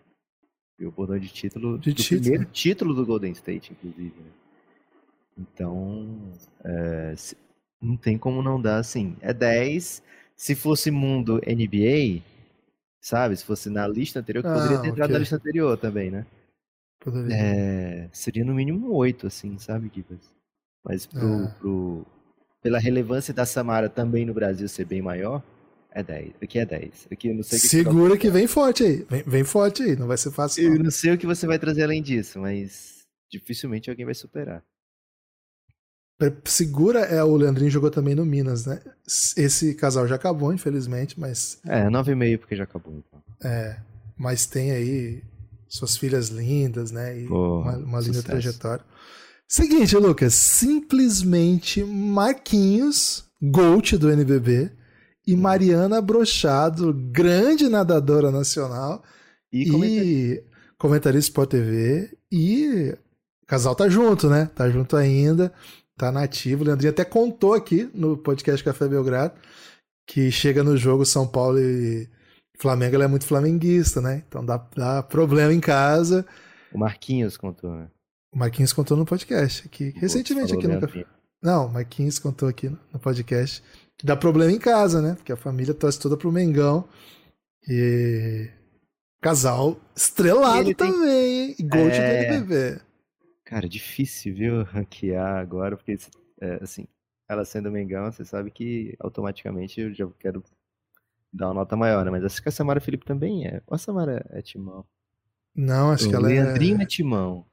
[0.77, 2.21] Criou bordão de título de do título.
[2.21, 4.15] primeiro título do Golden State, inclusive.
[4.21, 4.31] Né?
[5.39, 6.33] Então,
[6.65, 7.15] é,
[7.81, 9.17] não tem como não dar assim.
[9.21, 10.03] É 10.
[10.39, 12.23] Se fosse mundo NBA,
[13.01, 13.37] sabe?
[13.37, 15.13] Se fosse na lista anterior, que ah, poderia ter entrado okay.
[15.15, 16.25] na lista anterior também, né?
[17.01, 17.35] Poderia.
[17.35, 20.33] É, seria no mínimo 8, assim, sabe, Gibas?
[20.85, 21.55] Mas pro, ah.
[21.59, 22.07] pro,
[22.63, 25.43] pela relevância da Samara também no Brasil ser bem maior,
[25.91, 26.35] é 10.
[26.41, 27.09] Aqui é 10.
[27.11, 29.07] Aqui eu não sei Segura que, que vem forte aí.
[29.11, 30.73] Vem, vem, forte aí, não vai ser fácil.
[30.73, 34.63] Eu não sei o que você vai trazer além disso, mas dificilmente alguém vai superar.
[36.45, 38.81] Segura é o Leandrinho jogou também no Minas, né?
[39.37, 41.59] Esse casal já acabou, infelizmente, mas.
[41.65, 42.93] É, 9,5 porque já acabou.
[42.93, 43.23] Então.
[43.43, 43.77] É,
[44.17, 45.23] mas tem aí
[45.69, 47.21] suas filhas lindas, né?
[47.21, 48.85] E uma, uma linda trajetória.
[49.47, 54.73] Seguinte, Lucas, simplesmente Marquinhos, Gold do NBB,
[55.27, 59.03] e Mariana Brochado, grande nadadora nacional
[59.53, 60.45] e, e
[60.79, 62.95] comentarista Sport TV, e
[63.43, 64.51] o casal tá junto, né?
[64.55, 65.53] Tá junto ainda,
[65.99, 66.63] tá nativo.
[66.63, 69.35] O Leandrinho até contou aqui no podcast Café Belgrado
[70.09, 72.09] que chega no jogo São Paulo e
[72.59, 74.25] Flamengo, ele é muito flamenguista, né?
[74.27, 76.27] Então dá, dá problema em casa.
[76.73, 77.89] O Marquinhos contou, né?
[78.33, 81.05] O Marquinhos contou no podcast aqui, recentemente aqui no café.
[81.43, 83.63] Não, o Marquinhos contou aqui no podcast
[83.97, 85.15] que dá problema em casa, né?
[85.15, 86.89] Porque a família torce toda pro Mengão.
[87.69, 88.49] E
[89.21, 91.57] casal estrelado também, hein?
[91.59, 92.25] E Gold é...
[92.25, 92.81] do NBB.
[93.49, 95.97] Cara, difícil, viu, ranquear agora, porque,
[96.39, 96.87] é, assim,
[97.27, 100.45] ela sendo Mengão, você sabe que automaticamente eu já quero
[101.33, 102.11] dar uma nota maior, né?
[102.11, 103.63] Mas acho que a Samara Felipe também é.
[103.67, 104.85] Ou a Samara é Timão?
[105.57, 106.53] Não, acho o que ela Leandrinho é.
[106.53, 107.47] Leandrinho é Timão.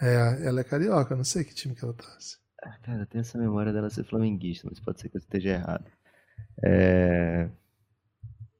[0.00, 2.38] É, ela é carioca, não sei que time que ela torce.
[2.62, 5.50] Ah, cara, eu tenho essa memória dela ser flamenguista, mas pode ser que eu esteja
[5.50, 5.90] errado.
[6.64, 7.50] É...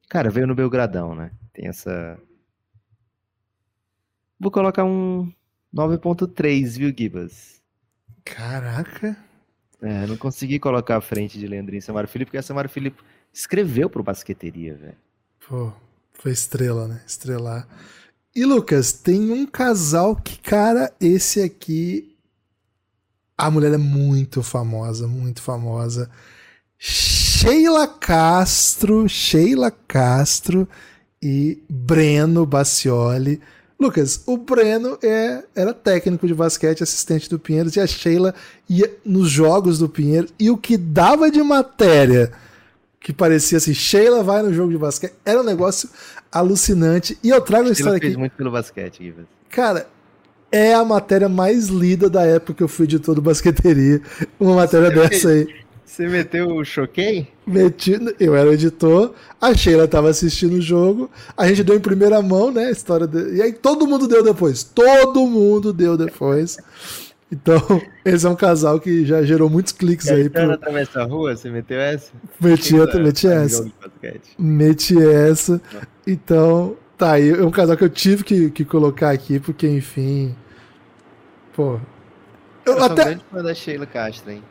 [0.09, 1.31] Cara, veio no Belgradão, né?
[1.53, 2.21] Tem essa.
[4.41, 5.33] Vou colocar um
[5.75, 7.61] 9.3, viu, Gibas?
[8.25, 9.17] Caraca!
[9.83, 13.03] É, não consegui colocar a frente de Leandrinho e Samara Felipe, porque a Samara Felipe
[13.33, 14.97] escreveu pro Basqueteria, velho.
[15.47, 15.73] Pô,
[16.13, 17.03] foi estrela, né?
[17.05, 17.69] Estrelar.
[18.35, 22.17] E Lucas, tem um casal que, cara, esse aqui.
[23.37, 26.09] A mulher é muito famosa, muito famosa.
[26.79, 30.69] Sheila Castro, Sheila Castro
[31.21, 33.41] e Breno Bacioli.
[33.79, 38.35] Lucas, o Breno é, era técnico de basquete, assistente do Pinheiros, e a Sheila
[38.69, 40.33] ia nos jogos do Pinheiros.
[40.39, 42.33] E o que dava de matéria
[43.05, 45.13] que parecia assim, Sheila vai no jogo de basquete.
[45.27, 45.91] Era um negócio
[46.33, 47.19] alucinante.
[47.23, 48.19] E eu trago a história fez aqui.
[48.19, 49.27] muito pelo basquete, Guilherme.
[49.51, 49.87] Cara,
[50.51, 54.01] é a matéria mais lida da época que eu fui editor do Basqueteria.
[54.41, 55.64] Uma matéria Você dessa aí.
[55.85, 57.29] Você meteu o choquei?
[57.47, 62.21] Meti, eu era editor, a Sheila tava assistindo o jogo, a gente deu em primeira
[62.23, 63.37] mão, né, a história de...
[63.37, 64.65] E aí todo mundo deu depois.
[64.65, 66.59] Todo mundo deu depois.
[67.31, 67.61] Então,
[68.05, 70.29] esse é um casal que já gerou muitos cliques aí.
[70.29, 70.53] Pro...
[70.53, 72.13] atravessa a rua, você meteu essa?
[72.41, 73.71] Meti, outra, meti essa.
[74.39, 75.61] Meti essa.
[76.07, 77.31] Então, tá aí.
[77.31, 80.35] É um casal que eu tive que, que colocar aqui, porque, enfim.
[81.55, 81.79] Pô.
[82.65, 82.87] Eu, eu até...
[82.87, 84.43] sou grande fã da Sheila Castro, hein?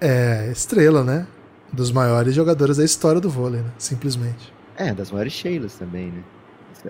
[0.00, 1.26] É, estrela, né?
[1.72, 3.72] Dos maiores jogadores da história do vôlei, né?
[3.78, 4.52] Simplesmente.
[4.76, 6.22] É, das maiores Sheilas também, né?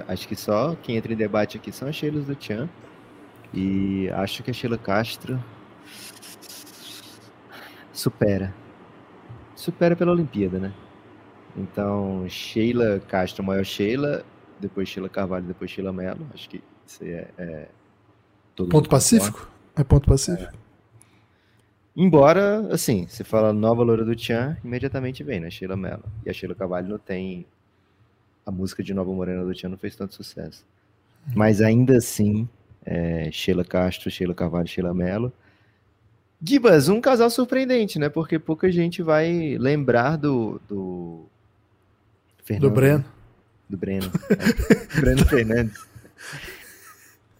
[0.09, 2.69] Acho que só quem entra em debate aqui são as Sheilas do Tchan.
[3.55, 5.43] E acho que a Sheila Castro
[7.93, 8.53] supera.
[9.55, 10.75] Supera pela Olimpíada, né?
[11.57, 14.25] Então, Sheila Castro, maior Sheila,
[14.61, 16.27] depois Sheila Carvalho, depois Sheila Mello.
[16.35, 17.29] Acho que isso aí é.
[17.39, 17.69] é
[18.69, 19.51] ponto pacífico?
[19.75, 20.53] É ponto pacífico.
[20.53, 20.66] É.
[21.97, 25.49] Embora, assim, se fala nova loura do Tchan, imediatamente vem, né?
[25.49, 26.05] Sheila Mello.
[26.27, 27.47] E a Sheila Carvalho não tem.
[28.45, 30.65] A música de Nova Morena do Tchan não fez tanto sucesso.
[31.27, 31.33] Hum.
[31.35, 32.47] Mas ainda assim,
[32.85, 35.33] é, Sheila Castro, Sheila Carvalho, Sheila Mello.
[36.43, 38.11] Gibas, um casal surpreendente, né?
[38.11, 40.61] Porque pouca gente vai lembrar do.
[40.69, 41.25] Do,
[42.45, 43.05] Fernando, do Breno.
[43.71, 44.13] Do Breno.
[44.31, 45.01] É.
[45.01, 45.87] Breno Fernandes.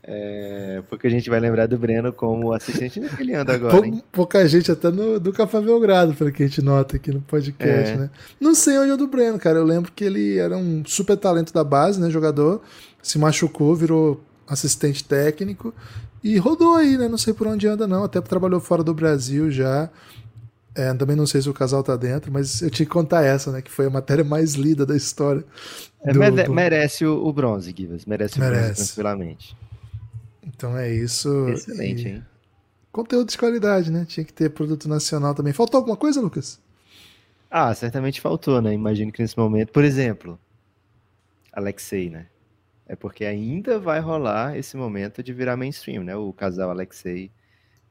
[0.09, 3.77] É, porque a gente vai lembrar do Breno como assistente que ele anda agora.
[3.77, 7.21] Pou, pouca gente até no, do Café Belgrado, pelo que a gente nota aqui no
[7.21, 7.97] podcast, é.
[7.97, 8.11] né?
[8.41, 9.59] Não sei onde é o do Breno, cara.
[9.59, 12.09] Eu lembro que ele era um super talento da base, né?
[12.09, 12.63] Jogador.
[13.03, 15.75] Se machucou, virou assistente técnico
[16.23, 17.09] e rodou aí, né?
[17.09, 18.05] Não sei por onde anda, não.
[18.05, 19.91] Até trabalhou fora do Brasil já.
[20.73, 23.51] É, também não sei se o casal tá dentro, mas eu tinha que contar essa,
[23.51, 23.61] né?
[23.61, 25.43] Que foi a matéria mais lida da história.
[26.05, 26.53] É, do, do...
[26.53, 28.05] Merece o, o, bronze, Givas.
[28.05, 29.57] Merece, merece o bronze tranquilamente.
[30.47, 31.49] Então é isso.
[31.49, 32.11] Excelente, e...
[32.13, 32.25] hein?
[32.93, 34.07] Conteúdo de qualidade, né?
[34.07, 35.53] Tinha que ter produto nacional também.
[35.53, 36.61] Faltou alguma coisa, Lucas?
[37.51, 38.73] Ah, certamente faltou, né?
[38.73, 40.39] Imagino que nesse momento, por exemplo,
[41.53, 42.27] Alexei, né?
[42.87, 46.17] É porque ainda vai rolar esse momento de virar mainstream, né?
[46.17, 47.31] O casal Alexei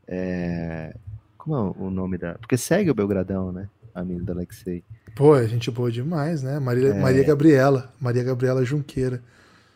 [0.08, 0.95] é,
[1.38, 2.36] como é o nome da.
[2.36, 3.70] Porque segue o Belgradão, né?
[3.93, 4.84] Amigo do Alexei.
[5.16, 6.60] Pô, é gente boa demais, né?
[6.60, 6.93] Maria, é...
[6.93, 7.93] Maria Gabriela.
[7.99, 9.22] Maria Gabriela Junqueira.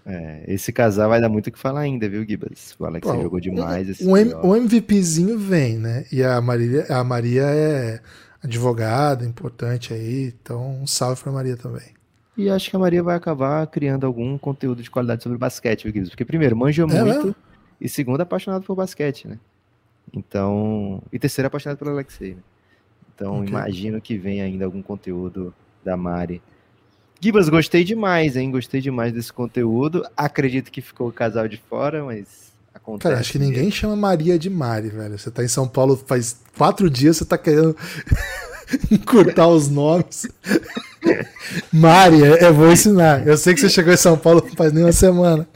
[0.06, 2.76] É, esse casal vai dar muito o que falar ainda, viu, Gibas?
[2.80, 4.00] O Alexei Pô, jogou demais.
[4.02, 6.06] O, o, o MVPzinho vem, né?
[6.12, 8.00] E a Maria, a Maria é
[8.42, 10.34] advogada, importante aí.
[10.42, 11.94] Então, um salve pra Maria também.
[12.38, 15.94] E acho que a Maria vai acabar criando algum conteúdo de qualidade sobre basquete, viu,
[15.94, 16.10] Gibas?
[16.10, 17.36] Porque, primeiro, manja é muito.
[17.80, 19.38] E segundo, apaixonado por basquete, né?
[20.14, 22.36] Então, e terceiro apaixonado pelo Alexei.
[22.36, 22.42] Né?
[23.14, 23.50] Então, okay.
[23.50, 26.42] imagino que venha ainda algum conteúdo da Mari.
[27.22, 28.50] Gibas, gostei demais, hein?
[28.50, 30.06] Gostei demais desse conteúdo.
[30.16, 33.04] Acredito que ficou o casal de fora, mas acontece.
[33.10, 35.18] Cara, acho que ninguém chama Maria de Mari, velho.
[35.18, 37.76] Você tá em São Paulo faz quatro dias, você tá querendo
[38.90, 40.28] encurtar os nomes.
[41.74, 43.28] Mari, eu vou ensinar.
[43.28, 45.48] Eu sei que você chegou em São Paulo faz nem uma semana.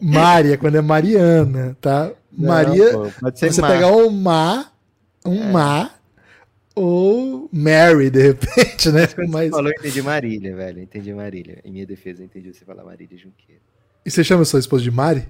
[0.00, 2.10] Mari é quando é Mariana, tá?
[2.32, 3.72] Maria, pô, você Mar.
[3.72, 4.66] pegar um Má,
[5.24, 5.52] um é.
[5.52, 5.90] Má,
[6.78, 9.02] ou Mary, de repente, né?
[9.28, 9.46] Mas...
[9.46, 10.78] Você falou, eu entendi Marília, velho.
[10.78, 11.58] Eu entendi Marília.
[11.64, 13.60] Em minha defesa, eu entendi você falar Marília Junqueira.
[14.06, 15.28] E você chama sua esposa de Mari?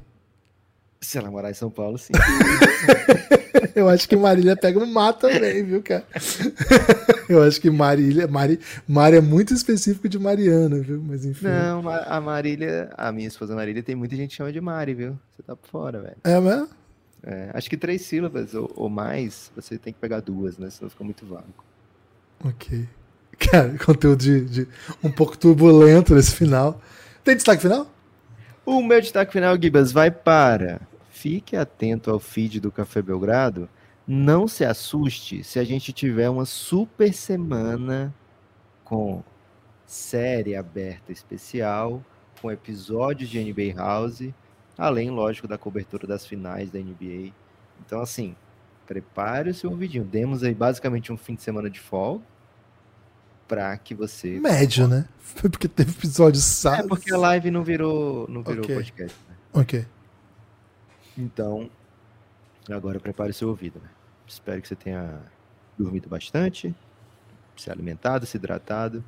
[1.01, 2.13] Se ela morar em São Paulo, sim.
[3.75, 6.05] eu acho que Marília pega um má também, viu, cara?
[7.29, 11.01] eu acho que Marília, Mari, Mari é muito específico de Mariana, viu?
[11.03, 11.47] Mas enfim.
[11.47, 15.19] Não, a Marília, a minha esposa Marília, tem muita gente que chama de Mari, viu?
[15.31, 16.17] Você tá por fora, velho.
[16.25, 16.69] É mesmo?
[17.23, 20.71] É, acho que três sílabas ou, ou, mais, você tem que pegar duas, né?
[20.71, 21.65] Senão fica muito vago.
[22.45, 22.89] Ok.
[23.39, 24.69] Cara, conteúdo de, de
[25.03, 26.81] um pouco turbulento nesse final.
[27.25, 27.93] Tem destaque final?
[28.65, 30.81] O meu destaque final, Gibas, vai para.
[31.11, 33.69] Fique atento ao feed do Café Belgrado.
[34.07, 38.15] Não se assuste se a gente tiver uma super semana
[38.85, 39.23] com
[39.85, 42.03] série aberta especial,
[42.41, 44.33] com episódios de NBA House
[44.79, 47.33] além, lógico, da cobertura das finais da NBA.
[47.85, 48.37] Então, assim,
[48.87, 50.05] prepare o seu vidinho.
[50.05, 52.25] Demos aí basicamente um fim de semana de folga
[53.49, 54.39] para que você.
[54.39, 55.09] Médio, né?
[55.19, 56.85] Foi porque teve episódio sábado.
[56.85, 58.77] É porque a live não virou, não virou okay.
[58.77, 59.17] podcast.
[59.29, 59.37] Né?
[59.53, 59.87] Ok.
[61.17, 61.69] Então,
[62.71, 63.81] agora prepare o seu ouvido.
[63.83, 63.89] Né?
[64.27, 65.21] Espero que você tenha
[65.77, 66.75] dormido bastante,
[67.57, 69.03] se alimentado, se hidratado,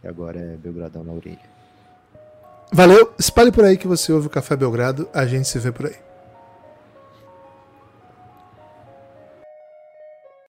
[0.00, 1.57] que agora é Belgradão na orelha.
[2.70, 5.86] Valeu, espalhe por aí que você ouve o Café Belgrado, a gente se vê por
[5.86, 6.07] aí.